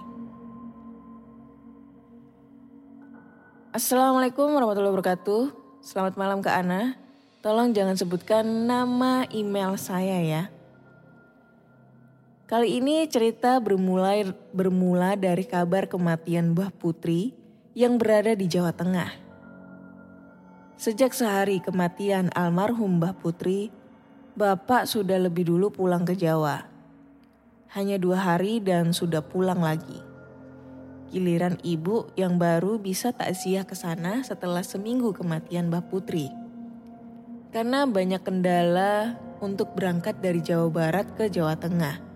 Assalamualaikum 3.75 4.55
warahmatullahi 4.55 4.95
wabarakatuh. 4.95 5.51
Selamat 5.83 6.15
malam 6.15 6.39
Kak 6.47 6.55
Ana. 6.55 6.95
Tolong 7.43 7.75
jangan 7.75 7.99
sebutkan 7.99 8.47
nama 8.47 9.27
email 9.35 9.75
saya 9.75 10.23
ya. 10.23 10.43
Kali 12.47 12.79
ini 12.79 13.03
cerita 13.11 13.59
bermula 13.59 14.31
bermula 14.55 15.19
dari 15.19 15.43
kabar 15.43 15.91
kematian 15.91 16.55
Mbah 16.55 16.71
Putri 16.71 17.35
yang 17.75 17.99
berada 17.99 18.39
di 18.39 18.47
Jawa 18.47 18.71
Tengah. 18.71 19.26
Sejak 20.77 21.17
sehari 21.17 21.65
kematian 21.65 22.29
almarhum 22.37 23.01
Mbah 23.01 23.17
Putri, 23.17 23.73
Bapak 24.37 24.85
sudah 24.85 25.17
lebih 25.17 25.49
dulu 25.49 25.73
pulang 25.73 26.05
ke 26.05 26.13
Jawa. 26.13 26.69
Hanya 27.73 27.97
dua 27.97 28.21
hari 28.21 28.61
dan 28.61 28.93
sudah 28.93 29.25
pulang 29.25 29.65
lagi. 29.65 30.05
Giliran 31.09 31.57
ibu 31.65 32.13
yang 32.21 32.37
baru 32.37 32.77
bisa 32.77 33.17
takziah 33.17 33.65
ke 33.65 33.73
sana 33.73 34.21
setelah 34.21 34.61
seminggu 34.61 35.17
kematian 35.17 35.73
Mbah 35.73 35.89
Putri. 35.89 36.29
Karena 37.57 37.89
banyak 37.89 38.21
kendala 38.21 39.17
untuk 39.41 39.73
berangkat 39.73 40.21
dari 40.21 40.45
Jawa 40.45 40.69
Barat 40.69 41.09
ke 41.17 41.33
Jawa 41.33 41.57
Tengah 41.57 42.07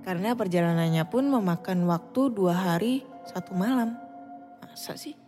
karena 0.00 0.32
perjalanannya 0.32 1.04
pun 1.08 1.28
memakan 1.28 1.84
waktu 1.84 2.32
dua 2.32 2.56
hari 2.56 3.04
satu 3.28 3.52
malam. 3.52 3.96
Masa 4.64 4.96
sih? 4.96 5.19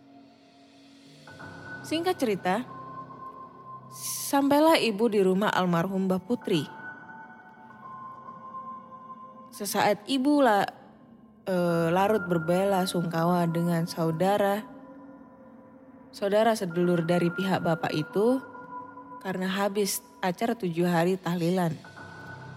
Singkat 1.83 2.15
cerita, 2.15 2.63
sampailah 4.31 4.79
ibu 4.79 5.11
di 5.11 5.19
rumah 5.19 5.51
almarhum 5.51 6.07
Mbak 6.07 6.21
Putri. 6.23 6.63
Sesaat 9.51 10.07
ibu 10.07 10.39
la, 10.39 10.63
e, 11.43 11.55
larut 11.91 12.23
berbela 12.23 12.87
sungkawa 12.87 13.43
dengan 13.51 13.83
saudara, 13.83 14.63
saudara 16.15 16.55
sedulur 16.55 17.03
dari 17.03 17.27
pihak 17.27 17.59
bapak 17.59 17.91
itu 17.91 18.39
karena 19.19 19.51
habis 19.51 19.99
acara 20.23 20.55
tujuh 20.55 20.87
hari 20.87 21.19
tahlilan. 21.19 21.75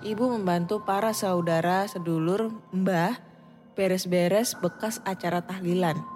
Ibu 0.07 0.39
membantu 0.39 0.87
para 0.87 1.11
saudara 1.11 1.91
sedulur 1.91 2.55
Mbah 2.71 3.19
beres-beres 3.75 4.55
bekas 4.55 5.03
acara 5.03 5.43
tahlilan. 5.43 6.16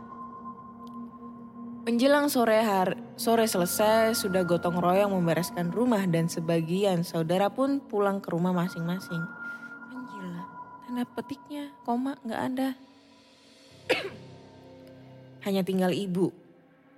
Menjelang 1.80 2.28
sore 2.28 2.60
hari, 2.60 2.92
sore 3.16 3.48
selesai 3.48 4.12
sudah 4.12 4.44
gotong 4.44 4.76
royong 4.76 5.16
membereskan 5.16 5.72
rumah 5.72 6.04
dan 6.04 6.28
sebagian 6.28 7.00
saudara 7.00 7.48
pun 7.48 7.80
pulang 7.80 8.20
ke 8.20 8.28
rumah 8.28 8.52
masing-masing. 8.52 9.24
Anjila, 9.88 10.44
tanda 10.84 11.04
petiknya, 11.16 11.72
koma 11.88 12.20
nggak 12.20 12.42
ada. 12.52 12.68
Hanya 15.48 15.64
tinggal 15.64 15.96
ibu 15.96 16.28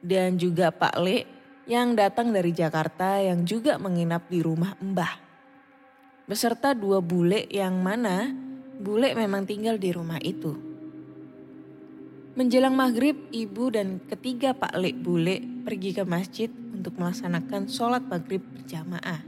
dan 0.03 0.35
juga 0.35 0.75
Pak 0.75 0.99
Le 0.99 1.31
yang 1.71 1.95
datang 1.95 2.35
dari 2.35 2.51
Jakarta 2.51 3.23
yang 3.23 3.47
juga 3.47 3.79
menginap 3.79 4.27
di 4.27 4.43
rumah 4.43 4.75
Mbah. 4.83 5.15
Beserta 6.27 6.75
dua 6.75 6.99
bule 6.99 7.47
yang 7.55 7.79
mana 7.79 8.35
bule 8.83 9.15
memang 9.15 9.47
tinggal 9.47 9.79
di 9.79 9.95
rumah 9.95 10.19
itu. 10.19 10.72
Menjelang 12.33 12.73
maghrib, 12.73 13.29
ibu 13.29 13.69
dan 13.69 14.01
ketiga 14.09 14.57
Pak 14.57 14.73
Le 14.81 14.97
bule 14.97 15.45
pergi 15.69 15.93
ke 15.93 16.01
masjid 16.09 16.49
untuk 16.49 16.97
melaksanakan 16.97 17.69
sholat 17.69 18.09
maghrib 18.09 18.41
berjamaah. 18.41 19.21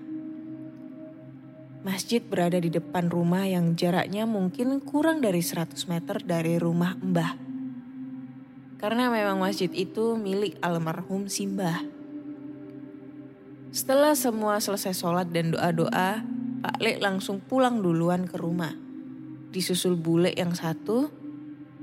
Masjid 1.84 2.24
berada 2.24 2.56
di 2.56 2.72
depan 2.72 3.12
rumah 3.12 3.44
yang 3.44 3.76
jaraknya 3.76 4.24
mungkin 4.24 4.80
kurang 4.80 5.20
dari 5.20 5.44
100 5.44 5.76
meter 5.84 6.16
dari 6.24 6.56
rumah 6.56 6.96
Mbah. 6.96 7.32
Karena 8.80 9.12
memang 9.12 9.36
masjid 9.36 9.68
itu 9.68 10.16
milik 10.16 10.56
almarhum 10.64 11.28
Simbah. 11.28 11.84
Setelah 13.68 14.16
semua 14.16 14.64
selesai 14.64 14.96
sholat 14.96 15.28
dan 15.28 15.52
doa-doa, 15.52 16.24
Pak 16.64 16.80
Le 16.80 16.96
langsung 17.04 17.44
pulang 17.44 17.84
duluan 17.84 18.24
ke 18.24 18.40
rumah. 18.40 18.72
Disusul 19.52 20.00
bule 20.00 20.32
yang 20.32 20.56
satu, 20.56 21.23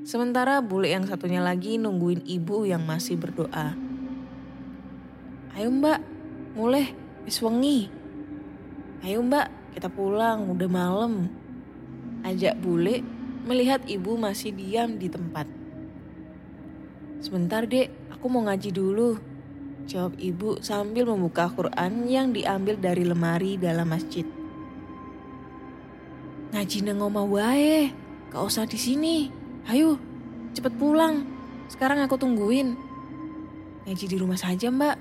sementara 0.02 0.60
bule 0.66 0.90
yang 0.90 1.06
satunya 1.06 1.42
lagi 1.42 1.78
nungguin 1.78 2.26
ibu 2.26 2.66
yang 2.66 2.82
masih 2.86 3.18
berdoa. 3.18 3.78
Ayo 5.52 5.68
mbak, 5.68 6.00
mulai, 6.56 6.96
wis 7.28 7.44
wengi. 7.44 7.92
Ayo 9.04 9.22
mbak, 9.22 9.52
kita 9.76 9.92
pulang, 9.92 10.48
udah 10.50 10.70
malam. 10.72 11.28
Ajak 12.24 12.58
bule 12.62 13.04
melihat 13.46 13.82
ibu 13.90 14.16
masih 14.16 14.54
diam 14.54 14.96
di 15.02 15.10
tempat. 15.10 15.50
Sebentar 17.22 17.66
dek, 17.66 17.90
aku 18.14 18.26
mau 18.30 18.46
ngaji 18.46 18.70
dulu. 18.74 19.18
Jawab 19.90 20.18
ibu 20.22 20.62
sambil 20.62 21.10
membuka 21.10 21.50
Quran 21.50 22.06
yang 22.06 22.34
diambil 22.34 22.78
dari 22.78 23.04
lemari 23.06 23.58
dalam 23.58 23.90
masjid. 23.90 24.26
Ngaji 26.54 26.78
nang 26.86 27.02
omah 27.02 27.28
wae, 27.28 27.90
gak 28.30 28.44
usah 28.46 28.66
di 28.70 28.78
sini. 28.78 29.41
Ayo, 29.70 30.02
cepet 30.58 30.74
pulang. 30.82 31.22
Sekarang 31.70 32.02
aku 32.02 32.18
tungguin. 32.18 32.74
Ngaji 33.86 34.06
di 34.10 34.18
rumah 34.18 34.38
saja 34.38 34.74
mbak. 34.74 34.98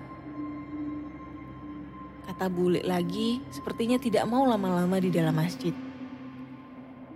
Kata 2.29 2.47
bule 2.53 2.85
lagi, 2.85 3.41
sepertinya 3.49 3.97
tidak 3.97 4.29
mau 4.29 4.45
lama-lama 4.45 4.97
di 5.01 5.09
dalam 5.09 5.33
masjid. 5.33 5.73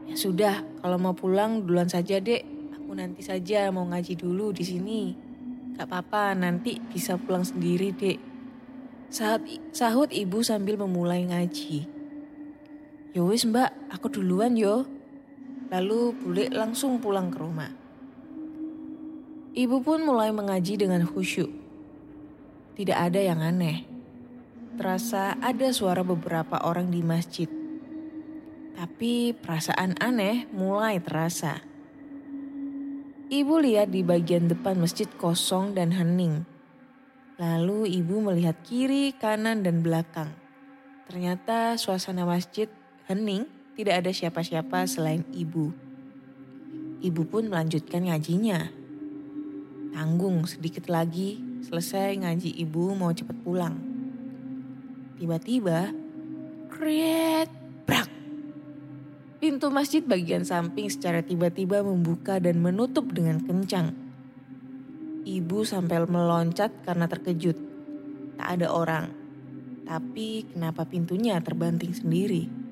Ya 0.04 0.16
sudah, 0.16 0.61
kalau 0.85 1.00
mau 1.00 1.16
pulang 1.16 1.64
duluan 1.64 1.88
saja 1.88 2.20
dek. 2.20 2.44
Aku 2.76 2.92
nanti 2.92 3.24
saja 3.24 3.72
mau 3.72 3.88
ngaji 3.88 4.14
dulu 4.16 4.52
di 4.52 4.64
sini. 4.64 5.02
Gak 5.74 5.88
apa-apa, 5.88 6.37
nanti 6.37 6.76
bisa 6.80 7.16
pulang 7.16 7.44
sendiri 7.44 7.92
dek. 7.96 8.18
Saat 9.09 9.46
sahut 9.72 10.11
ibu 10.12 10.44
sambil 10.44 10.76
memulai 10.76 11.24
ngaji. 11.24 11.88
Yowis 13.14 13.46
mbak, 13.46 13.70
aku 13.94 14.11
duluan 14.11 14.59
yo. 14.59 14.93
Lalu 15.72 16.00
bule 16.20 16.44
langsung 16.53 17.00
pulang 17.00 17.33
ke 17.33 17.38
rumah. 17.40 17.72
Ibu 19.55 19.87
pun 19.87 20.03
mulai 20.03 20.35
mengaji 20.35 20.74
dengan 20.74 21.07
khusyuk. 21.07 21.48
Tidak 22.74 22.98
ada 22.98 23.22
yang 23.22 23.38
aneh. 23.38 23.87
Terasa 24.74 25.38
ada 25.38 25.70
suara 25.70 26.03
beberapa 26.03 26.59
orang 26.66 26.90
di 26.90 26.98
masjid. 27.07 27.46
Tapi 28.74 29.31
perasaan 29.31 29.94
aneh 30.03 30.50
mulai 30.50 30.98
terasa. 30.98 31.62
Ibu 33.31 33.62
lihat 33.62 33.94
di 33.94 34.03
bagian 34.03 34.50
depan 34.50 34.83
masjid 34.83 35.07
kosong 35.07 35.79
dan 35.79 35.94
hening. 35.94 36.42
Lalu 37.38 38.03
ibu 38.03 38.18
melihat 38.18 38.59
kiri, 38.66 39.14
kanan, 39.14 39.62
dan 39.62 39.87
belakang. 39.87 40.35
Ternyata 41.07 41.79
suasana 41.79 42.27
masjid 42.27 42.66
hening, 43.07 43.46
tidak 43.75 44.07
ada 44.07 44.11
siapa-siapa 44.15 44.87
selain 44.87 45.27
ibu. 45.35 45.75
Ibu 47.03 47.23
pun 47.27 47.51
melanjutkan 47.51 48.07
ngajinya. 48.07 48.71
Tanggung 49.91 50.47
sedikit 50.47 50.87
lagi, 50.87 51.43
selesai 51.67 52.23
ngaji 52.23 52.55
ibu 52.63 52.95
mau 52.95 53.11
cepat 53.11 53.35
pulang. 53.43 53.75
Tiba-tiba, 55.19 55.91
kriet, 56.71 57.51
brak. 57.83 58.07
Pintu 59.43 59.75
masjid 59.75 60.07
bagian 60.07 60.47
samping 60.47 60.87
secara 60.87 61.27
tiba-tiba 61.27 61.83
membuka 61.83 62.39
dan 62.39 62.63
menutup 62.63 63.11
dengan 63.11 63.43
kencang. 63.43 63.91
Ibu 65.27 65.67
sampai 65.67 65.99
meloncat 66.07 66.87
karena 66.87 67.11
terkejut. 67.11 67.59
Tak 68.39 68.49
ada 68.55 68.71
orang. 68.71 69.11
Tapi 69.83 70.47
kenapa 70.47 70.87
pintunya 70.87 71.43
terbanting 71.43 71.91
sendiri? 71.91 72.63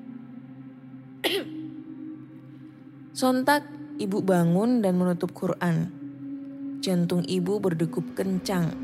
Sontak 3.23 3.63
ibu 4.03 4.19
bangun 4.19 4.83
dan 4.83 4.99
menutup 4.99 5.31
Quran. 5.31 5.87
Jantung 6.83 7.23
ibu 7.23 7.55
berdegup 7.55 8.03
kencang. 8.19 8.75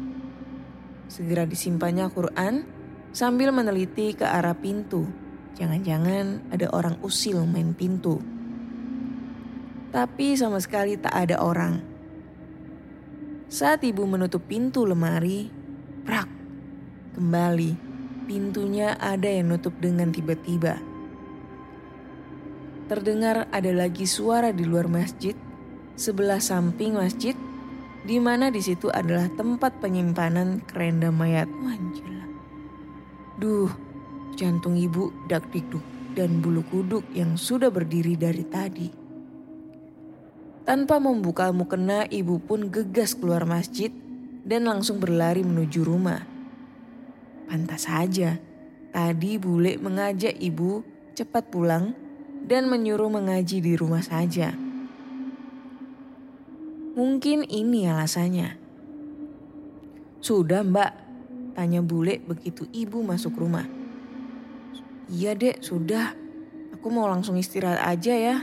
Segera 1.11 1.43
disimpannya 1.43 2.07
Quran 2.07 2.63
sambil 3.11 3.51
meneliti 3.51 4.15
ke 4.15 4.23
arah 4.23 4.55
pintu. 4.55 5.11
Jangan-jangan 5.59 6.55
ada 6.55 6.71
orang 6.71 6.95
usil 7.03 7.43
main 7.43 7.75
pintu. 7.75 8.23
Tapi 9.91 10.39
sama 10.39 10.63
sekali 10.63 10.95
tak 10.95 11.19
ada 11.19 11.43
orang. 11.43 11.83
Saat 13.51 13.83
ibu 13.83 14.07
menutup 14.07 14.47
pintu 14.47 14.87
lemari, 14.87 15.51
prak, 16.07 16.31
kembali 17.11 17.75
pintunya 18.23 18.95
ada 19.03 19.27
yang 19.27 19.51
nutup 19.51 19.75
dengan 19.83 20.15
tiba-tiba. 20.15 20.88
Terdengar 22.89 23.45
ada 23.53 23.69
lagi 23.69 24.09
suara 24.09 24.49
di 24.49 24.65
luar 24.65 24.89
masjid, 24.89 25.37
sebelah 25.93 26.41
samping 26.41 26.97
masjid, 26.97 27.37
di 28.01 28.17
mana 28.17 28.49
di 28.49 28.57
situ 28.65 28.89
adalah 28.89 29.29
tempat 29.37 29.77
penyimpanan 29.77 30.65
kerenda 30.65 31.13
mayat. 31.13 31.45
Wanjila. 31.45 32.25
Duh, 33.37 33.69
jantung 34.33 34.73
ibu 34.73 35.13
dak 35.29 35.53
dikduk 35.53 35.85
dan 36.17 36.41
bulu 36.41 36.65
kuduk 36.65 37.05
yang 37.13 37.37
sudah 37.37 37.69
berdiri 37.69 38.17
dari 38.17 38.41
tadi. 38.49 38.89
Tanpa 40.65 40.97
membuka 40.97 41.53
mukena, 41.53 42.09
ibu 42.09 42.41
pun 42.41 42.73
gegas 42.73 43.13
keluar 43.13 43.45
masjid 43.45 43.93
dan 44.41 44.65
langsung 44.65 44.97
berlari 44.97 45.45
menuju 45.45 45.85
rumah. 45.85 46.25
Pantas 47.45 47.85
saja, 47.85 48.41
tadi 48.89 49.37
bule 49.37 49.77
mengajak 49.77 50.33
ibu 50.41 50.81
cepat 51.13 51.53
pulang 51.53 52.08
dan 52.49 52.65
menyuruh 52.65 53.13
mengaji 53.13 53.61
di 53.61 53.77
rumah 53.77 54.01
saja. 54.01 54.57
Mungkin 56.97 57.45
ini 57.45 57.85
alasannya. 57.85 58.57
Sudah 60.19 60.65
mbak, 60.65 60.91
tanya 61.53 61.85
bule 61.85 62.17
begitu 62.25 62.65
ibu 62.73 63.05
masuk 63.05 63.37
rumah. 63.37 63.69
Iya 65.07 65.37
dek, 65.37 65.61
sudah. 65.61 66.17
Aku 66.73 66.89
mau 66.89 67.05
langsung 67.05 67.37
istirahat 67.37 67.85
aja 67.85 68.17
ya. 68.17 68.37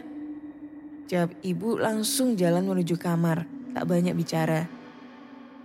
Jawab 1.10 1.34
ibu 1.42 1.74
langsung 1.74 2.38
jalan 2.38 2.62
menuju 2.62 2.94
kamar, 2.96 3.44
tak 3.74 3.84
banyak 3.90 4.14
bicara. 4.14 4.70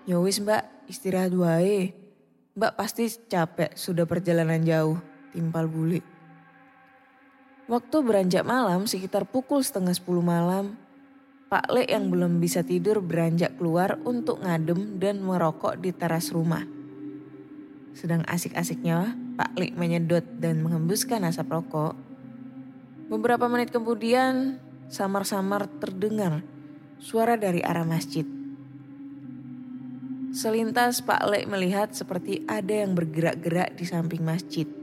Yowis 0.10 0.42
ya 0.42 0.46
mbak, 0.50 0.64
istirahat 0.90 1.34
wae. 1.38 1.94
Mbak 2.58 2.74
pasti 2.76 3.08
capek, 3.08 3.72
sudah 3.78 4.04
perjalanan 4.10 4.66
jauh, 4.66 4.98
timpal 5.32 5.70
bule. 5.70 6.21
Waktu 7.72 8.04
beranjak 8.04 8.44
malam 8.44 8.84
sekitar 8.84 9.24
pukul 9.24 9.64
setengah 9.64 9.96
sepuluh 9.96 10.20
malam, 10.20 10.76
Pak 11.48 11.72
Le 11.72 11.88
yang 11.88 12.12
belum 12.12 12.44
bisa 12.44 12.68
tidur 12.68 13.00
beranjak 13.00 13.56
keluar 13.56 13.96
untuk 14.04 14.44
ngadem 14.44 15.00
dan 15.00 15.24
merokok 15.24 15.80
di 15.80 15.96
teras 15.96 16.36
rumah. 16.36 16.68
Sedang 17.96 18.28
asik-asiknya 18.28 19.16
Pak 19.40 19.56
Le 19.56 19.72
menyedot 19.72 20.20
dan 20.36 20.60
menghembuskan 20.60 21.24
asap 21.24 21.48
rokok. 21.48 21.96
Beberapa 23.08 23.48
menit 23.48 23.72
kemudian 23.72 24.60
samar-samar 24.92 25.72
terdengar 25.80 26.44
suara 27.00 27.40
dari 27.40 27.64
arah 27.64 27.88
masjid. 27.88 28.28
Selintas 30.36 31.00
Pak 31.00 31.24
Lek 31.24 31.48
melihat 31.48 31.96
seperti 31.96 32.44
ada 32.52 32.84
yang 32.84 33.00
bergerak-gerak 33.00 33.80
di 33.80 33.88
samping 33.88 34.28
masjid. 34.28 34.81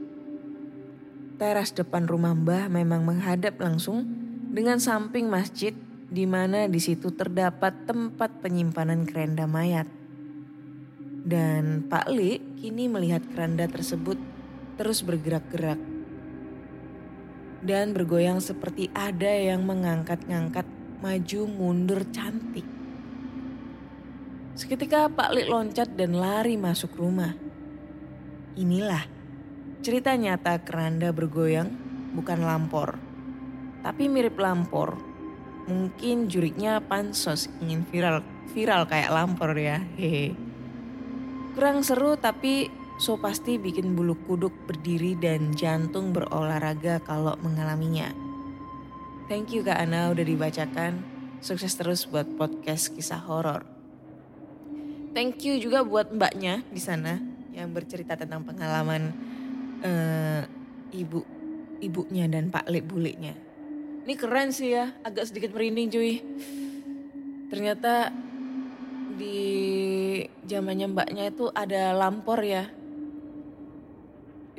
Teras 1.39 1.71
depan 1.71 2.03
rumah 2.03 2.35
Mbah 2.35 2.67
memang 2.67 3.07
menghadap 3.07 3.63
langsung 3.63 4.03
dengan 4.51 4.75
samping 4.75 5.31
masjid 5.31 5.71
di 6.11 6.27
mana 6.27 6.67
di 6.67 6.83
situ 6.83 7.15
terdapat 7.15 7.87
tempat 7.87 8.43
penyimpanan 8.43 9.07
kerenda 9.07 9.47
mayat. 9.47 9.87
Dan 11.23 11.87
Pak 11.87 12.11
Li 12.11 12.43
kini 12.59 12.91
melihat 12.91 13.23
keranda 13.31 13.71
tersebut 13.71 14.19
terus 14.75 14.99
bergerak-gerak. 14.99 15.79
Dan 17.63 17.95
bergoyang 17.95 18.43
seperti 18.43 18.91
ada 18.91 19.31
yang 19.31 19.63
mengangkat-ngangkat 19.63 20.67
maju 20.99 21.41
mundur 21.47 22.03
cantik. 22.11 22.67
Seketika 24.59 25.07
Pak 25.07 25.31
Li 25.31 25.47
loncat 25.47 25.95
dan 25.95 26.19
lari 26.19 26.59
masuk 26.59 26.99
rumah. 26.99 27.31
Inilah 28.59 29.18
cerita 29.79 30.11
nyata 30.19 30.59
keranda 30.67 31.15
bergoyang 31.15 31.71
bukan 32.11 32.43
lampor. 32.43 32.99
Tapi 33.79 34.11
mirip 34.11 34.35
lampor. 34.35 34.99
Mungkin 35.71 36.27
juriknya 36.27 36.83
pansos 36.83 37.47
ingin 37.63 37.87
viral 37.87 38.25
viral 38.51 38.83
kayak 38.89 39.13
lampor 39.13 39.55
ya. 39.55 39.79
Hehe. 39.95 40.35
Kurang 41.55 41.85
seru 41.85 42.19
tapi 42.19 42.67
so 42.99 43.15
pasti 43.15 43.55
bikin 43.55 43.95
bulu 43.95 44.19
kuduk 44.27 44.51
berdiri 44.67 45.15
dan 45.15 45.55
jantung 45.55 46.11
berolahraga 46.11 46.99
kalau 47.05 47.39
mengalaminya. 47.39 48.11
Thank 49.31 49.53
you 49.53 49.61
Kak 49.61 49.79
Ana 49.79 50.11
udah 50.11 50.25
dibacakan. 50.25 51.05
Sukses 51.39 51.71
terus 51.79 52.03
buat 52.03 52.27
podcast 52.35 52.91
kisah 52.91 53.23
horor. 53.23 53.63
Thank 55.15 55.47
you 55.47 55.55
juga 55.61 55.87
buat 55.87 56.11
mbaknya 56.11 56.67
di 56.67 56.81
sana 56.83 57.15
yang 57.55 57.71
bercerita 57.71 58.19
tentang 58.19 58.43
pengalaman 58.43 59.28
eh, 59.83 60.43
ibu 60.95 61.19
ibunya 61.79 62.27
dan 62.27 62.51
Pak 62.51 62.67
Lek 62.67 62.85
buliknya. 62.87 63.35
Ini 64.03 64.13
keren 64.17 64.49
sih 64.49 64.73
ya, 64.73 64.91
agak 65.05 65.29
sedikit 65.29 65.53
merinding 65.53 65.87
cuy. 65.91 66.19
Ternyata 67.49 68.11
di 69.19 69.39
zamannya 70.47 70.87
mbaknya 70.89 71.29
itu 71.29 71.51
ada 71.51 71.91
lampor 71.93 72.39
ya. 72.41 72.67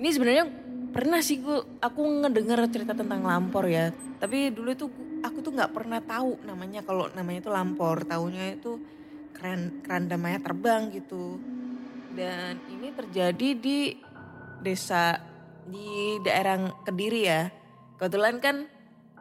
Ini 0.01 0.09
sebenarnya 0.13 0.45
pernah 0.91 1.21
sih 1.21 1.41
gue 1.41 1.81
aku 1.81 2.01
ngedenger 2.25 2.61
cerita 2.69 2.93
tentang 2.93 3.25
lampor 3.25 3.69
ya. 3.69 3.93
Tapi 4.21 4.53
dulu 4.53 4.69
itu 4.73 4.87
aku 5.21 5.41
tuh 5.41 5.53
nggak 5.57 5.73
pernah 5.73 6.01
tahu 6.05 6.45
namanya 6.45 6.85
kalau 6.85 7.09
namanya 7.13 7.49
itu 7.49 7.51
lampor. 7.53 8.05
Tahunya 8.05 8.61
itu 8.61 8.81
keren 9.33 9.81
keranda 9.81 10.17
maya 10.21 10.39
terbang 10.41 10.93
gitu. 10.93 11.41
Dan 12.11 12.59
ini 12.69 12.91
terjadi 12.91 13.49
di 13.57 13.95
desa 14.61 15.19
di 15.67 16.19
daerah 16.25 16.71
Kediri 16.85 17.23
ya. 17.25 17.49
Kebetulan 17.97 18.41
kan 18.41 18.67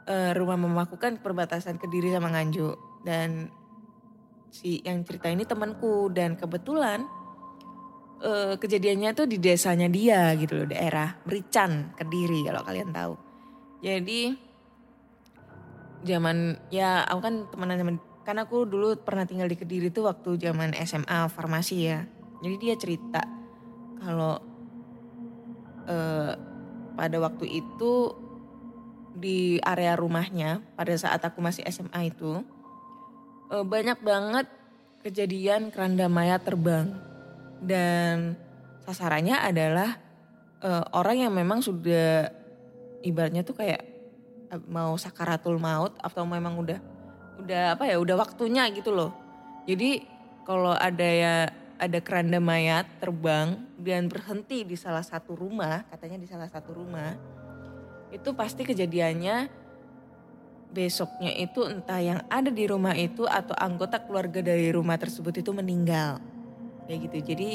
eh, 0.07 0.31
rumah 0.35 0.55
mamaku 0.55 0.95
kan 0.95 1.19
perbatasan 1.19 1.77
Kediri 1.77 2.11
sama 2.13 2.31
Nganjuk 2.31 3.03
dan 3.03 3.51
si 4.49 4.81
yang 4.81 5.05
cerita 5.05 5.29
ini 5.29 5.45
temanku 5.45 6.09
dan 6.09 6.33
kebetulan 6.39 7.05
eh, 8.23 8.55
kejadiannya 8.57 9.13
tuh 9.13 9.27
di 9.29 9.37
desanya 9.37 9.87
dia 9.87 10.33
gitu 10.35 10.63
loh 10.63 10.67
daerah 10.67 11.19
Merican 11.27 11.93
Kediri 11.95 12.47
kalau 12.47 12.61
kalian 12.65 12.89
tahu. 12.91 13.13
Jadi 13.79 14.35
zaman 16.03 16.55
ya 16.71 17.03
aku 17.03 17.19
kan 17.19 17.35
temenan 17.51 17.77
sama 17.79 17.93
karena 18.23 18.45
aku 18.45 18.67
dulu 18.67 18.93
pernah 19.01 19.25
tinggal 19.25 19.49
di 19.49 19.57
Kediri 19.57 19.89
tuh 19.89 20.05
waktu 20.05 20.37
zaman 20.37 20.77
SMA 20.85 21.27
farmasi 21.33 21.77
ya. 21.81 22.05
Jadi 22.39 22.55
dia 22.61 22.75
cerita 22.77 23.21
kalau 23.99 24.48
eh, 25.87 26.33
pada 26.99 27.17
waktu 27.23 27.63
itu 27.63 27.93
di 29.19 29.59
area 29.59 29.99
rumahnya 29.99 30.63
pada 30.79 30.95
saat 30.95 31.19
aku 31.23 31.43
masih 31.43 31.63
SMA 31.67 32.11
itu 32.11 32.43
eh, 33.51 33.65
banyak 33.65 33.99
banget 34.03 34.47
kejadian 35.03 35.71
keranda 35.71 36.11
mayat 36.11 36.43
terbang. 36.43 36.91
Dan 37.59 38.39
sasarannya 38.87 39.35
adalah 39.35 39.99
eh, 40.63 40.83
orang 40.95 41.27
yang 41.27 41.33
memang 41.35 41.59
sudah 41.63 42.31
ibaratnya 43.03 43.43
tuh 43.43 43.55
kayak 43.59 43.81
eh, 44.51 44.61
mau 44.67 44.95
sakaratul 44.95 45.59
maut 45.59 45.95
atau 45.99 46.23
memang 46.27 46.59
udah 46.59 46.79
udah 47.39 47.79
apa 47.79 47.87
ya 47.87 47.95
udah 47.99 48.15
waktunya 48.19 48.67
gitu 48.75 48.91
loh. 48.91 49.15
Jadi 49.63 50.03
kalau 50.43 50.73
ada 50.73 51.07
ya 51.07 51.35
ada 51.79 51.99
keranda 52.03 52.43
mayat 52.43 52.85
terbang 52.99 53.55
dan 53.79 54.11
berhenti 54.11 54.67
di 54.67 54.75
salah 54.75 55.01
satu 55.01 55.33
rumah 55.33 55.87
katanya 55.87 56.19
di 56.19 56.27
salah 56.27 56.51
satu 56.51 56.75
rumah 56.75 57.15
itu 58.11 58.29
pasti 58.35 58.67
kejadiannya 58.67 59.47
besoknya 60.69 61.33
itu 61.33 61.65
entah 61.65 61.97
yang 61.97 62.19
ada 62.29 62.53
di 62.53 62.69
rumah 62.69 62.93
itu 62.93 63.25
atau 63.25 63.57
anggota 63.57 63.97
keluarga 64.05 64.45
dari 64.45 64.69
rumah 64.69 65.01
tersebut 65.01 65.41
itu 65.41 65.49
meninggal. 65.49 66.21
Kayak 66.85 67.09
gitu. 67.09 67.17
Jadi 67.33 67.49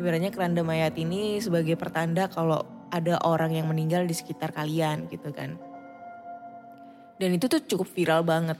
ibaratnya 0.00 0.32
keranda 0.32 0.64
mayat 0.64 0.96
ini 0.96 1.40
sebagai 1.40 1.76
pertanda 1.76 2.28
kalau 2.28 2.64
ada 2.88 3.20
orang 3.24 3.52
yang 3.52 3.68
meninggal 3.68 4.08
di 4.08 4.16
sekitar 4.16 4.52
kalian 4.56 5.08
gitu 5.12 5.28
kan. 5.32 5.60
Dan 7.20 7.36
itu 7.36 7.46
tuh 7.46 7.60
cukup 7.62 7.88
viral 7.92 8.24
banget. 8.24 8.58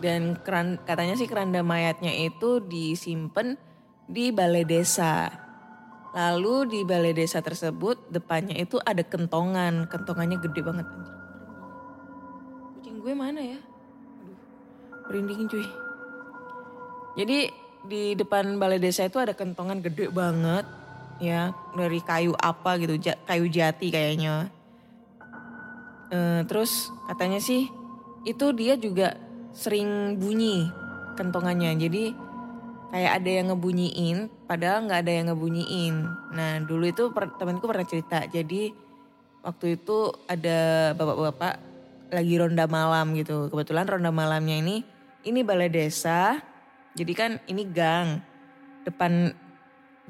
Dan 0.00 0.38
keran, 0.40 0.80
katanya 0.80 1.12
sih 1.18 1.28
keranda 1.28 1.60
mayatnya 1.60 2.14
itu 2.14 2.62
disimpan 2.64 3.58
di 4.10 4.34
balai 4.34 4.66
desa. 4.66 5.30
Lalu 6.10 6.66
di 6.66 6.80
balai 6.82 7.14
desa 7.14 7.38
tersebut 7.38 8.10
depannya 8.10 8.58
itu 8.58 8.82
ada 8.82 9.06
kentongan. 9.06 9.86
Kentongannya 9.86 10.42
gede 10.42 10.60
banget. 10.66 10.86
Kucing 12.74 12.98
gue 12.98 13.14
mana 13.14 13.38
ya? 13.38 13.58
Aduh, 14.18 14.38
merinding 15.06 15.46
cuy. 15.46 15.66
Jadi 17.14 17.38
di 17.86 18.18
depan 18.18 18.58
balai 18.58 18.82
desa 18.82 19.06
itu 19.06 19.22
ada 19.22 19.32
kentongan 19.38 19.78
gede 19.78 20.10
banget. 20.10 20.66
Ya, 21.20 21.52
dari 21.76 22.00
kayu 22.00 22.32
apa 22.34 22.80
gitu, 22.80 22.96
kayu 23.28 23.46
jati 23.46 23.92
kayaknya. 23.92 24.50
Eh, 26.10 26.42
terus 26.50 26.90
katanya 27.06 27.38
sih 27.38 27.70
itu 28.26 28.50
dia 28.56 28.74
juga 28.74 29.14
sering 29.54 30.18
bunyi 30.18 30.66
kentongannya. 31.14 31.76
Jadi 31.76 32.29
kayak 32.90 33.22
ada 33.22 33.30
yang 33.30 33.46
ngebunyiin, 33.54 34.16
padahal 34.50 34.84
nggak 34.86 35.00
ada 35.06 35.12
yang 35.14 35.26
ngebunyiin. 35.30 35.94
Nah 36.34 36.58
dulu 36.66 36.84
itu 36.90 37.14
per- 37.14 37.38
temanku 37.38 37.70
pernah 37.70 37.86
cerita. 37.86 38.26
Jadi 38.26 38.74
waktu 39.40 39.80
itu 39.80 40.10
ada 40.26 40.92
bapak-bapak 40.98 41.54
lagi 42.10 42.34
ronda 42.36 42.66
malam 42.66 43.14
gitu. 43.14 43.46
Kebetulan 43.48 43.86
ronda 43.86 44.10
malamnya 44.10 44.58
ini 44.58 44.82
ini 45.22 45.40
balai 45.46 45.70
desa. 45.70 46.42
Jadi 46.98 47.12
kan 47.14 47.38
ini 47.46 47.62
gang 47.70 48.18
depan 48.82 49.30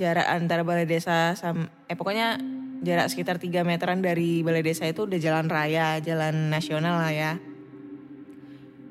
jarak 0.01 0.24
antara 0.33 0.64
balai 0.64 0.89
desa 0.89 1.37
sama 1.37 1.68
eh 1.85 1.93
pokoknya 1.93 2.41
jarak 2.81 3.12
sekitar 3.12 3.37
3 3.37 3.61
meteran 3.61 4.01
dari 4.01 4.41
balai 4.41 4.64
desa 4.64 4.89
itu 4.89 5.05
udah 5.05 5.20
jalan 5.20 5.53
raya, 5.53 6.01
jalan 6.01 6.49
nasional 6.49 6.97
lah 6.97 7.12
ya. 7.12 7.33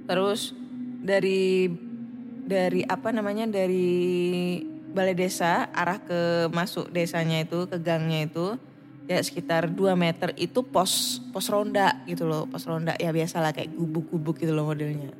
Terus 0.06 0.54
dari 1.02 1.66
dari 2.50 2.82
apa 2.82 3.14
namanya 3.14 3.46
dari 3.46 4.58
balai 4.90 5.14
desa 5.14 5.70
arah 5.70 6.02
ke 6.02 6.50
masuk 6.50 6.90
desanya 6.90 7.46
itu 7.46 7.70
ke 7.70 7.78
gangnya 7.78 8.26
itu 8.26 8.58
ya 9.06 9.22
sekitar 9.22 9.70
2 9.70 9.94
meter 9.94 10.34
itu 10.34 10.66
pos 10.66 11.22
pos 11.30 11.46
ronda 11.54 12.02
gitu 12.10 12.26
loh 12.26 12.50
pos 12.50 12.66
ronda. 12.66 12.98
Ya 12.98 13.14
biasalah 13.14 13.54
kayak 13.54 13.78
gubuk-gubuk 13.78 14.42
gitu 14.42 14.50
loh 14.50 14.66
modelnya. 14.66 15.14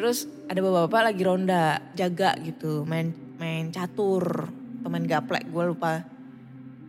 Terus 0.00 0.24
ada 0.48 0.60
bapak-bapak 0.64 1.12
lagi 1.12 1.22
ronda 1.24 1.64
jaga 1.92 2.36
gitu 2.40 2.88
main 2.88 3.12
main 3.36 3.68
catur 3.68 4.48
teman 4.80 5.04
gaplek 5.04 5.44
gue 5.52 5.64
lupa. 5.76 6.08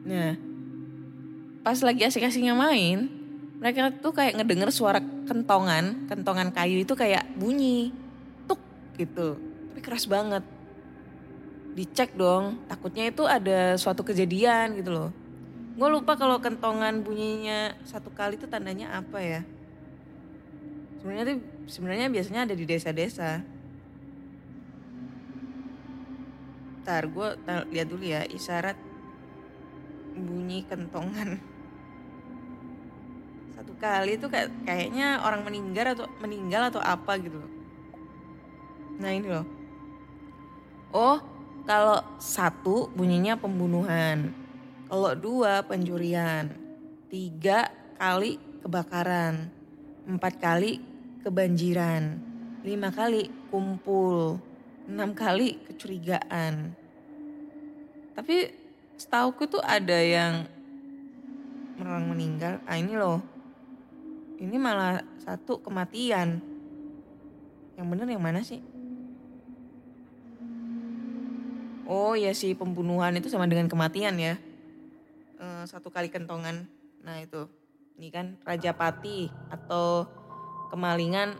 Nah 0.08 0.40
pas 1.60 1.76
lagi 1.84 2.08
asik-asiknya 2.08 2.56
main 2.56 3.12
mereka 3.60 3.92
tuh 3.92 4.16
kayak 4.16 4.40
ngedenger 4.40 4.72
suara 4.72 5.04
kentongan 5.28 6.08
kentongan 6.08 6.56
kayu 6.56 6.88
itu 6.88 6.96
kayak 6.96 7.28
bunyi 7.36 7.92
tuk 8.48 8.62
gitu 8.96 9.47
keras 9.88 10.04
banget. 10.04 10.44
Dicek 11.80 12.12
dong 12.20 12.60
takutnya 12.68 13.08
itu 13.08 13.24
ada 13.24 13.80
suatu 13.80 14.04
kejadian 14.04 14.76
gitu 14.76 14.92
loh. 14.92 15.10
Gue 15.80 15.88
lupa 15.88 16.20
kalau 16.20 16.44
kentongan 16.44 17.00
bunyinya 17.08 17.72
satu 17.88 18.12
kali 18.12 18.36
itu 18.36 18.52
tandanya 18.52 19.00
apa 19.00 19.24
ya. 19.24 19.42
Sebenarnya 21.00 21.40
sebenarnya 21.72 22.08
biasanya 22.12 22.44
ada 22.44 22.56
di 22.58 22.68
desa-desa. 22.68 23.40
Ntar 26.84 27.08
gue 27.08 27.28
lihat 27.72 27.88
dulu 27.88 28.04
ya 28.04 28.28
isyarat 28.28 28.76
bunyi 30.20 30.68
kentongan. 30.68 31.40
Satu 33.56 33.72
kali 33.80 34.20
itu 34.20 34.28
kayak 34.28 34.52
kayaknya 34.68 35.24
orang 35.24 35.48
meninggal 35.48 35.96
atau 35.96 36.12
meninggal 36.20 36.76
atau 36.76 36.82
apa 36.84 37.16
gitu 37.24 37.40
loh. 37.40 37.52
Nah 38.98 39.14
ini 39.14 39.30
loh 39.30 39.57
oh 40.94 41.18
kalau 41.68 42.00
satu 42.20 42.88
bunyinya 42.96 43.36
pembunuhan 43.36 44.32
kalau 44.88 45.12
dua 45.16 45.64
pencurian 45.68 46.52
tiga 47.12 47.72
kali 48.00 48.40
kebakaran 48.64 49.52
empat 50.08 50.40
kali 50.40 50.80
kebanjiran 51.24 52.20
lima 52.64 52.92
kali 52.92 53.28
kumpul 53.52 54.40
enam 54.88 55.12
kali 55.12 55.60
kecurigaan 55.68 56.72
Tapi 58.18 58.50
setauku 58.98 59.46
tuh 59.46 59.62
ada 59.62 59.94
yang 59.94 60.50
orang 61.78 62.10
meninggal. 62.10 62.58
Ah 62.66 62.82
ini 62.82 62.98
loh. 62.98 63.22
Ini 64.42 64.58
malah 64.58 65.06
satu 65.22 65.62
kematian. 65.62 66.42
Yang 67.78 67.88
bener 67.94 68.08
yang 68.10 68.24
mana 68.26 68.42
sih? 68.42 68.58
Oh 71.88 72.20
ya 72.20 72.36
sih 72.36 72.52
pembunuhan 72.52 73.16
itu 73.16 73.32
sama 73.32 73.48
dengan 73.48 73.72
kematian 73.72 74.20
ya. 74.20 74.36
Eh, 75.40 75.64
satu 75.64 75.88
kali 75.88 76.12
kentongan. 76.12 76.68
Nah 77.08 77.24
itu. 77.24 77.48
Ini 77.98 78.14
kan 78.14 78.38
Rajapati 78.44 79.32
atau 79.50 80.06
kemalingan 80.70 81.40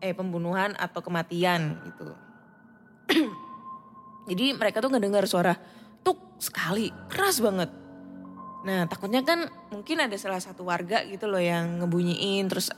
eh 0.00 0.16
pembunuhan 0.16 0.72
atau 0.74 1.04
kematian 1.04 1.84
gitu. 1.84 2.08
Jadi 4.32 4.56
mereka 4.56 4.80
tuh 4.80 4.90
ngedengar 4.90 5.28
suara 5.28 5.54
tuk 6.02 6.18
sekali, 6.40 6.88
keras 7.12 7.38
banget. 7.44 7.70
Nah 8.64 8.88
takutnya 8.90 9.22
kan 9.22 9.46
mungkin 9.70 10.02
ada 10.02 10.16
salah 10.18 10.40
satu 10.40 10.66
warga 10.66 11.04
gitu 11.06 11.30
loh 11.30 11.38
yang 11.38 11.84
ngebunyiin 11.84 12.48
terus 12.50 12.72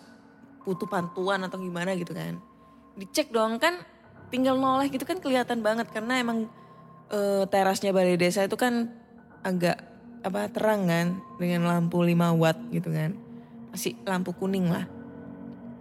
butuh 0.66 0.91
bantuan 0.91 1.41
atau 1.47 1.57
gimana 1.57 1.97
gitu 1.97 2.12
kan. 2.12 2.36
Dicek 2.99 3.32
dong 3.32 3.57
kan 3.57 3.80
tinggal 4.28 4.61
noleh 4.61 4.93
gitu 4.93 5.09
kan 5.09 5.18
kelihatan 5.18 5.64
banget 5.64 5.88
karena 5.88 6.20
emang 6.20 6.51
eh, 7.11 7.45
terasnya 7.51 7.91
balai 7.91 8.17
desa 8.17 8.47
itu 8.47 8.55
kan 8.55 8.89
agak 9.43 9.83
apa 10.21 10.53
terang 10.53 10.85
kan 10.85 11.17
dengan 11.41 11.65
lampu 11.67 12.01
5 12.01 12.39
watt 12.39 12.59
gitu 12.71 12.93
kan. 12.93 13.17
Masih 13.75 13.99
lampu 14.07 14.33
kuning 14.37 14.71
lah. 14.71 14.87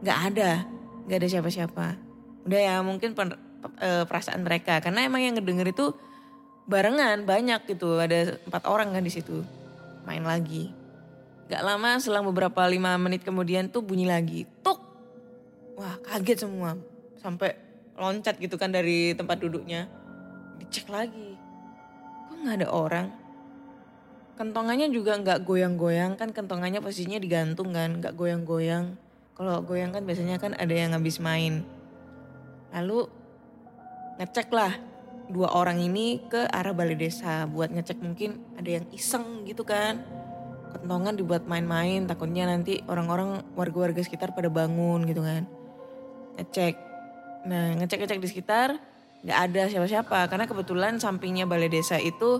Nggak 0.02 0.20
ada, 0.34 0.52
nggak 1.06 1.18
ada 1.20 1.28
siapa-siapa. 1.28 1.88
Udah 2.48 2.60
ya 2.60 2.76
mungkin 2.82 3.14
pen- 3.14 3.40
eh, 3.84 4.04
perasaan 4.08 4.42
mereka. 4.42 4.80
Karena 4.80 5.06
emang 5.06 5.22
yang 5.22 5.36
ngedenger 5.38 5.70
itu 5.70 5.92
barengan 6.70 7.28
banyak 7.28 7.68
gitu. 7.68 8.00
Ada 8.00 8.40
empat 8.48 8.64
orang 8.66 8.96
kan 8.96 9.04
di 9.04 9.12
situ. 9.12 9.44
Main 10.08 10.24
lagi. 10.24 10.72
Gak 11.50 11.66
lama 11.66 11.98
selang 11.98 12.30
beberapa 12.30 12.62
lima 12.70 12.94
menit 13.02 13.26
kemudian 13.26 13.74
tuh 13.74 13.82
bunyi 13.82 14.06
lagi. 14.06 14.46
Tuk! 14.62 14.78
Wah 15.76 15.98
kaget 16.06 16.46
semua. 16.46 16.78
Sampai 17.18 17.58
loncat 18.00 18.38
gitu 18.40 18.56
kan 18.56 18.72
dari 18.72 19.12
tempat 19.18 19.42
duduknya 19.44 19.92
dicek 20.70 20.86
lagi. 20.94 21.34
Kok 22.30 22.46
nggak 22.46 22.56
ada 22.62 22.70
orang? 22.70 23.10
Kentongannya 24.38 24.94
juga 24.94 25.18
nggak 25.18 25.50
goyang-goyang 25.50 26.14
kan 26.14 26.30
kentongannya 26.30 26.78
posisinya 26.78 27.18
digantung 27.18 27.74
kan 27.74 27.98
nggak 27.98 28.14
goyang-goyang. 28.14 28.94
Kalau 29.34 29.66
goyang 29.66 29.90
kan 29.90 30.06
biasanya 30.06 30.38
kan 30.38 30.54
ada 30.54 30.70
yang 30.70 30.94
habis 30.94 31.18
main. 31.18 31.66
Lalu 32.70 33.10
ngecek 34.22 34.54
lah 34.54 34.78
dua 35.26 35.50
orang 35.58 35.82
ini 35.82 36.22
ke 36.30 36.46
arah 36.46 36.78
balai 36.78 36.94
desa. 36.94 37.50
Buat 37.50 37.74
ngecek 37.74 37.98
mungkin 38.06 38.38
ada 38.54 38.70
yang 38.70 38.86
iseng 38.94 39.50
gitu 39.50 39.66
kan. 39.66 40.06
Kentongan 40.70 41.18
dibuat 41.18 41.50
main-main 41.50 42.06
takutnya 42.06 42.46
nanti 42.46 42.86
orang-orang 42.86 43.42
warga-warga 43.58 44.06
sekitar 44.06 44.38
pada 44.38 44.54
bangun 44.54 45.02
gitu 45.10 45.26
kan. 45.26 45.50
Ngecek. 46.38 46.78
Nah 47.50 47.74
ngecek-ngecek 47.82 48.22
di 48.22 48.30
sekitar 48.30 48.78
nggak 49.24 49.40
ada 49.52 49.62
siapa-siapa. 49.68 50.20
Karena 50.32 50.46
kebetulan 50.48 50.98
sampingnya 51.00 51.46
balai 51.50 51.72
desa 51.72 52.00
itu 52.00 52.40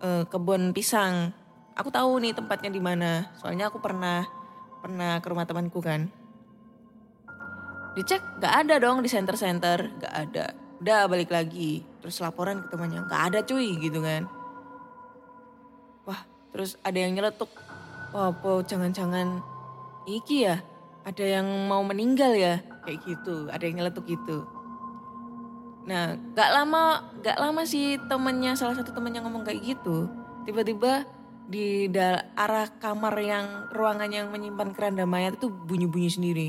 eh, 0.00 0.24
kebun 0.28 0.72
pisang. 0.72 1.32
Aku 1.74 1.90
tahu 1.90 2.22
nih 2.22 2.32
tempatnya 2.36 2.70
di 2.70 2.80
mana. 2.80 3.34
Soalnya 3.40 3.68
aku 3.68 3.82
pernah 3.82 4.24
pernah 4.80 5.18
ke 5.18 5.26
rumah 5.28 5.46
temanku 5.48 5.80
kan. 5.82 6.08
Dicek 7.94 8.22
nggak 8.42 8.54
ada 8.66 8.74
dong 8.78 9.02
di 9.02 9.10
center-center. 9.10 9.78
Nggak 10.00 10.14
ada. 10.14 10.44
Udah 10.80 11.00
balik 11.10 11.30
lagi. 11.34 11.82
Terus 12.02 12.20
laporan 12.22 12.62
ke 12.62 12.68
temannya. 12.70 13.04
Nggak 13.04 13.22
ada 13.32 13.38
cuy 13.42 13.68
gitu 13.80 14.00
kan. 14.00 14.28
Wah 16.08 16.20
terus 16.54 16.78
ada 16.86 16.98
yang 16.98 17.12
nyeletuk. 17.14 17.50
Wah 18.14 18.30
apa 18.30 18.50
jangan-jangan 18.64 19.42
iki 20.06 20.46
ya? 20.46 20.62
Ada 21.04 21.40
yang 21.40 21.46
mau 21.68 21.84
meninggal 21.84 22.32
ya? 22.32 22.62
Kayak 22.86 23.02
gitu. 23.02 23.50
Ada 23.50 23.64
yang 23.66 23.82
nyeletuk 23.82 24.06
gitu 24.08 24.53
nah 25.84 26.16
gak 26.32 26.50
lama 26.50 27.12
gak 27.20 27.36
lama 27.36 27.62
sih 27.68 28.00
temennya 28.08 28.56
salah 28.56 28.80
satu 28.80 28.96
temennya 28.96 29.20
ngomong 29.20 29.44
kayak 29.44 29.76
gitu 29.76 30.08
tiba-tiba 30.48 31.04
di 31.44 31.92
arah 32.36 32.72
kamar 32.80 33.14
yang 33.20 33.68
ruangan 33.68 34.08
yang 34.08 34.32
menyimpan 34.32 34.72
keranda 34.72 35.04
mayat 35.04 35.36
itu 35.36 35.52
bunyi-bunyi 35.52 36.08
sendiri 36.08 36.48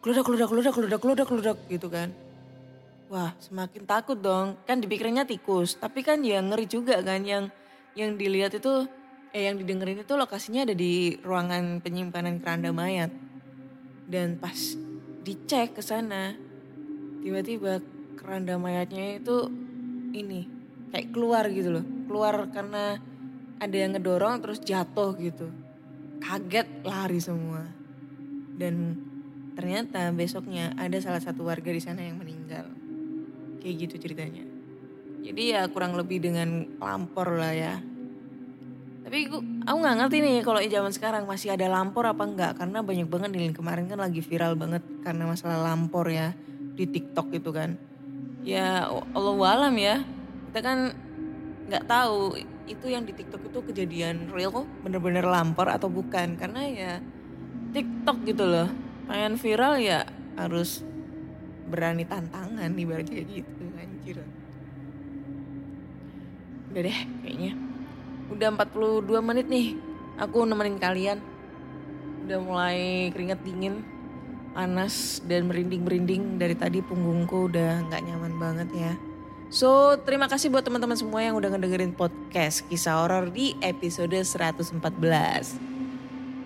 keludak 0.00 0.24
keludak 0.24 0.48
keludak 0.48 0.72
keludak 0.72 1.00
keludak 1.00 1.26
keludak 1.28 1.56
gitu 1.68 1.92
kan 1.92 2.08
Wah 3.10 3.34
semakin 3.42 3.90
takut 3.90 4.14
dong, 4.22 4.54
kan 4.70 4.78
dipikirnya 4.78 5.26
tikus. 5.26 5.74
Tapi 5.74 6.06
kan 6.06 6.22
ya 6.22 6.38
ngeri 6.38 6.70
juga 6.70 7.02
kan 7.02 7.26
yang 7.26 7.50
yang 7.98 8.14
dilihat 8.14 8.54
itu, 8.54 8.86
eh 9.34 9.50
yang 9.50 9.58
didengerin 9.58 10.06
itu 10.06 10.14
lokasinya 10.14 10.62
ada 10.62 10.78
di 10.78 11.18
ruangan 11.18 11.82
penyimpanan 11.82 12.38
keranda 12.38 12.70
mayat. 12.70 13.10
Dan 14.06 14.38
pas 14.38 14.78
dicek 15.26 15.74
ke 15.74 15.82
sana, 15.82 16.38
tiba-tiba 17.26 17.82
keranda 18.20 18.60
mayatnya 18.60 19.16
itu 19.16 19.48
ini 20.12 20.44
kayak 20.92 21.08
keluar 21.16 21.48
gitu 21.48 21.80
loh. 21.80 21.84
Keluar 22.04 22.52
karena 22.52 23.00
ada 23.56 23.76
yang 23.76 23.96
ngedorong 23.96 24.44
terus 24.44 24.60
jatuh 24.60 25.16
gitu. 25.16 25.48
Kaget 26.20 26.68
lari 26.84 27.16
semua. 27.16 27.64
Dan 28.60 29.08
ternyata 29.60 30.08
besoknya 30.14 30.72
ada 30.78 30.96
salah 31.02 31.20
satu 31.20 31.44
warga 31.44 31.68
di 31.68 31.82
sana 31.82 32.00
yang 32.00 32.16
meninggal 32.16 32.64
kayak 33.60 33.76
gitu 33.86 34.08
ceritanya 34.08 34.48
jadi 35.20 35.42
ya 35.52 35.62
kurang 35.68 35.94
lebih 36.00 36.22
dengan 36.24 36.64
lampor 36.80 37.36
lah 37.36 37.52
ya 37.52 37.76
tapi 39.04 39.28
aku, 39.28 39.38
aku 39.68 39.76
nggak 39.84 39.96
ngerti 40.00 40.16
nih 40.24 40.38
kalau 40.40 40.60
zaman 40.64 40.92
sekarang 40.96 41.24
masih 41.28 41.52
ada 41.52 41.68
lampor 41.68 42.08
apa 42.08 42.24
enggak 42.24 42.52
karena 42.56 42.80
banyak 42.80 43.08
banget 43.08 43.30
nih 43.36 43.52
kemarin 43.52 43.84
kan 43.84 44.00
lagi 44.00 44.24
viral 44.24 44.56
banget 44.56 44.80
karena 45.04 45.28
masalah 45.28 45.60
lampor 45.60 46.08
ya 46.08 46.32
di 46.72 46.88
TikTok 46.88 47.28
gitu 47.36 47.52
kan 47.52 47.76
ya 48.44 48.88
Allah 48.88 49.34
alam 49.56 49.74
ya. 49.76 50.04
Kita 50.50 50.60
kan 50.64 50.78
nggak 51.70 51.86
tahu 51.86 52.34
itu 52.66 52.86
yang 52.86 53.02
di 53.06 53.14
TikTok 53.14 53.50
itu 53.50 53.58
kejadian 53.70 54.30
real 54.30 54.54
kok 54.54 54.66
bener-bener 54.82 55.26
lampor 55.26 55.70
atau 55.70 55.90
bukan? 55.90 56.38
Karena 56.38 56.62
ya 56.66 56.92
TikTok 57.74 58.26
gitu 58.26 58.44
loh. 58.46 58.68
Pengen 59.10 59.34
viral 59.38 59.78
ya 59.82 60.06
harus 60.38 60.86
berani 61.70 62.02
tantangan 62.02 62.70
ibaratnya 62.74 63.22
kayak 63.22 63.28
gitu 63.30 63.64
anjir. 63.78 64.18
Udah 66.70 66.82
deh 66.86 66.98
kayaknya. 67.22 67.52
Udah 68.30 68.48
42 68.54 69.06
menit 69.22 69.46
nih 69.50 69.66
aku 70.18 70.46
nemenin 70.46 70.78
kalian. 70.78 71.18
Udah 72.26 72.38
mulai 72.38 73.10
keringat 73.10 73.42
dingin 73.42 73.82
panas 74.52 75.24
dan 75.24 75.46
merinding-merinding 75.46 76.38
dari 76.38 76.54
tadi 76.58 76.82
punggungku 76.82 77.50
udah 77.50 77.86
nggak 77.88 78.02
nyaman 78.06 78.34
banget 78.38 78.68
ya 78.74 78.92
So, 79.50 79.98
terima 80.06 80.30
kasih 80.30 80.46
buat 80.46 80.62
teman-teman 80.62 80.94
semua 80.94 81.26
yang 81.26 81.34
udah 81.34 81.50
ngedengerin 81.50 81.90
podcast 81.90 82.62
kisah 82.70 83.02
horor 83.02 83.34
di 83.34 83.58
episode 83.58 84.14
114. 84.14 84.78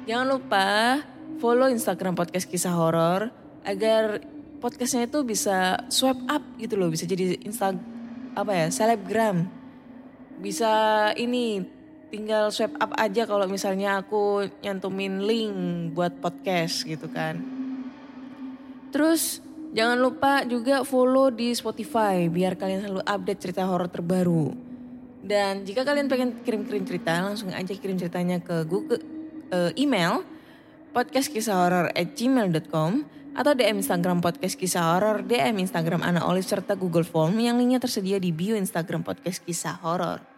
Jangan 0.08 0.24
lupa 0.24 1.04
follow 1.36 1.68
Instagram 1.68 2.16
podcast 2.16 2.48
kisah 2.48 2.72
horor 2.72 3.28
agar 3.60 4.24
podcastnya 4.56 5.04
itu 5.04 5.20
bisa 5.20 5.84
swipe 5.92 6.24
up 6.32 6.40
gitu 6.56 6.80
loh, 6.80 6.88
bisa 6.88 7.04
jadi 7.04 7.36
insta 7.44 7.76
apa 8.32 8.52
ya 8.56 8.72
selebgram, 8.72 9.52
bisa 10.40 10.72
ini 11.20 11.60
tinggal 12.08 12.48
swipe 12.48 12.80
up 12.80 12.96
aja 12.96 13.28
kalau 13.28 13.44
misalnya 13.44 14.00
aku 14.00 14.48
nyantumin 14.64 15.20
link 15.20 15.56
buat 15.92 16.16
podcast 16.24 16.88
gitu 16.88 17.12
kan. 17.12 17.63
Terus 18.94 19.42
jangan 19.74 19.98
lupa 19.98 20.46
juga 20.46 20.86
follow 20.86 21.34
di 21.34 21.50
Spotify 21.50 22.30
biar 22.30 22.54
kalian 22.54 22.86
selalu 22.86 23.02
update 23.02 23.40
cerita 23.42 23.66
horor 23.66 23.90
terbaru. 23.90 24.54
Dan 25.18 25.66
jika 25.66 25.82
kalian 25.82 26.06
pengen 26.06 26.38
kirim-kirim 26.46 26.86
cerita 26.86 27.18
langsung 27.26 27.50
aja 27.50 27.74
kirim 27.74 27.98
ceritanya 27.98 28.38
ke 28.38 28.62
Google 28.70 29.02
eh, 29.50 29.74
email 29.74 30.22
podcastkisahhoror@gmail.com 30.94 32.90
atau 33.34 33.50
DM 33.50 33.82
Instagram 33.82 34.22
podcast 34.22 34.54
kisah 34.54 34.94
horor, 34.94 35.26
DM 35.26 35.58
Instagram 35.58 36.06
Ana 36.06 36.22
Olive 36.30 36.46
serta 36.46 36.78
Google 36.78 37.02
Form 37.02 37.34
yang 37.42 37.58
linknya 37.58 37.82
tersedia 37.82 38.22
di 38.22 38.30
bio 38.30 38.54
Instagram 38.54 39.02
podcast 39.02 39.42
kisah 39.42 39.74
horor. 39.82 40.33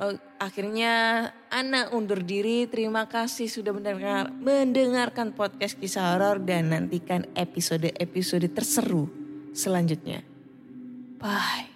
Oh, 0.00 0.16
akhirnya 0.40 1.28
Ana 1.52 1.92
undur 1.92 2.24
diri. 2.24 2.64
Terima 2.64 3.04
kasih 3.04 3.52
sudah 3.52 3.76
mendengar, 3.76 4.32
mendengarkan 4.32 5.36
podcast 5.36 5.76
kisah 5.76 6.16
horor 6.16 6.40
dan 6.40 6.72
nantikan 6.72 7.28
episode-episode 7.36 8.48
terseru 8.48 9.12
selanjutnya. 9.52 10.24
Bye. 11.20 11.68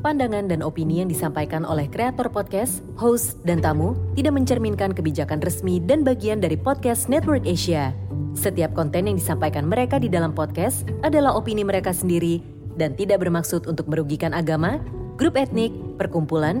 Pandangan 0.00 0.48
dan 0.48 0.64
opini 0.64 1.04
yang 1.04 1.12
disampaikan 1.12 1.68
oleh 1.68 1.84
kreator 1.92 2.32
podcast, 2.32 2.80
host, 2.96 3.44
dan 3.44 3.60
tamu 3.60 3.92
tidak 4.16 4.32
mencerminkan 4.32 4.96
kebijakan 4.96 5.44
resmi 5.44 5.84
dan 5.84 6.00
bagian 6.00 6.40
dari 6.40 6.56
podcast 6.56 7.12
Network 7.12 7.44
Asia. 7.44 7.92
Setiap 8.32 8.72
konten 8.72 9.04
yang 9.04 9.20
disampaikan 9.20 9.68
mereka 9.68 10.00
di 10.00 10.08
dalam 10.08 10.32
podcast 10.32 10.88
adalah 11.04 11.36
opini 11.36 11.60
mereka 11.60 11.92
sendiri 11.92 12.40
dan 12.80 12.96
tidak 12.96 13.20
bermaksud 13.20 13.68
untuk 13.68 13.84
merugikan 13.84 14.32
agama, 14.32 14.80
grup 15.16 15.36
etnik, 15.36 15.72
perkumpulan, 15.96 16.60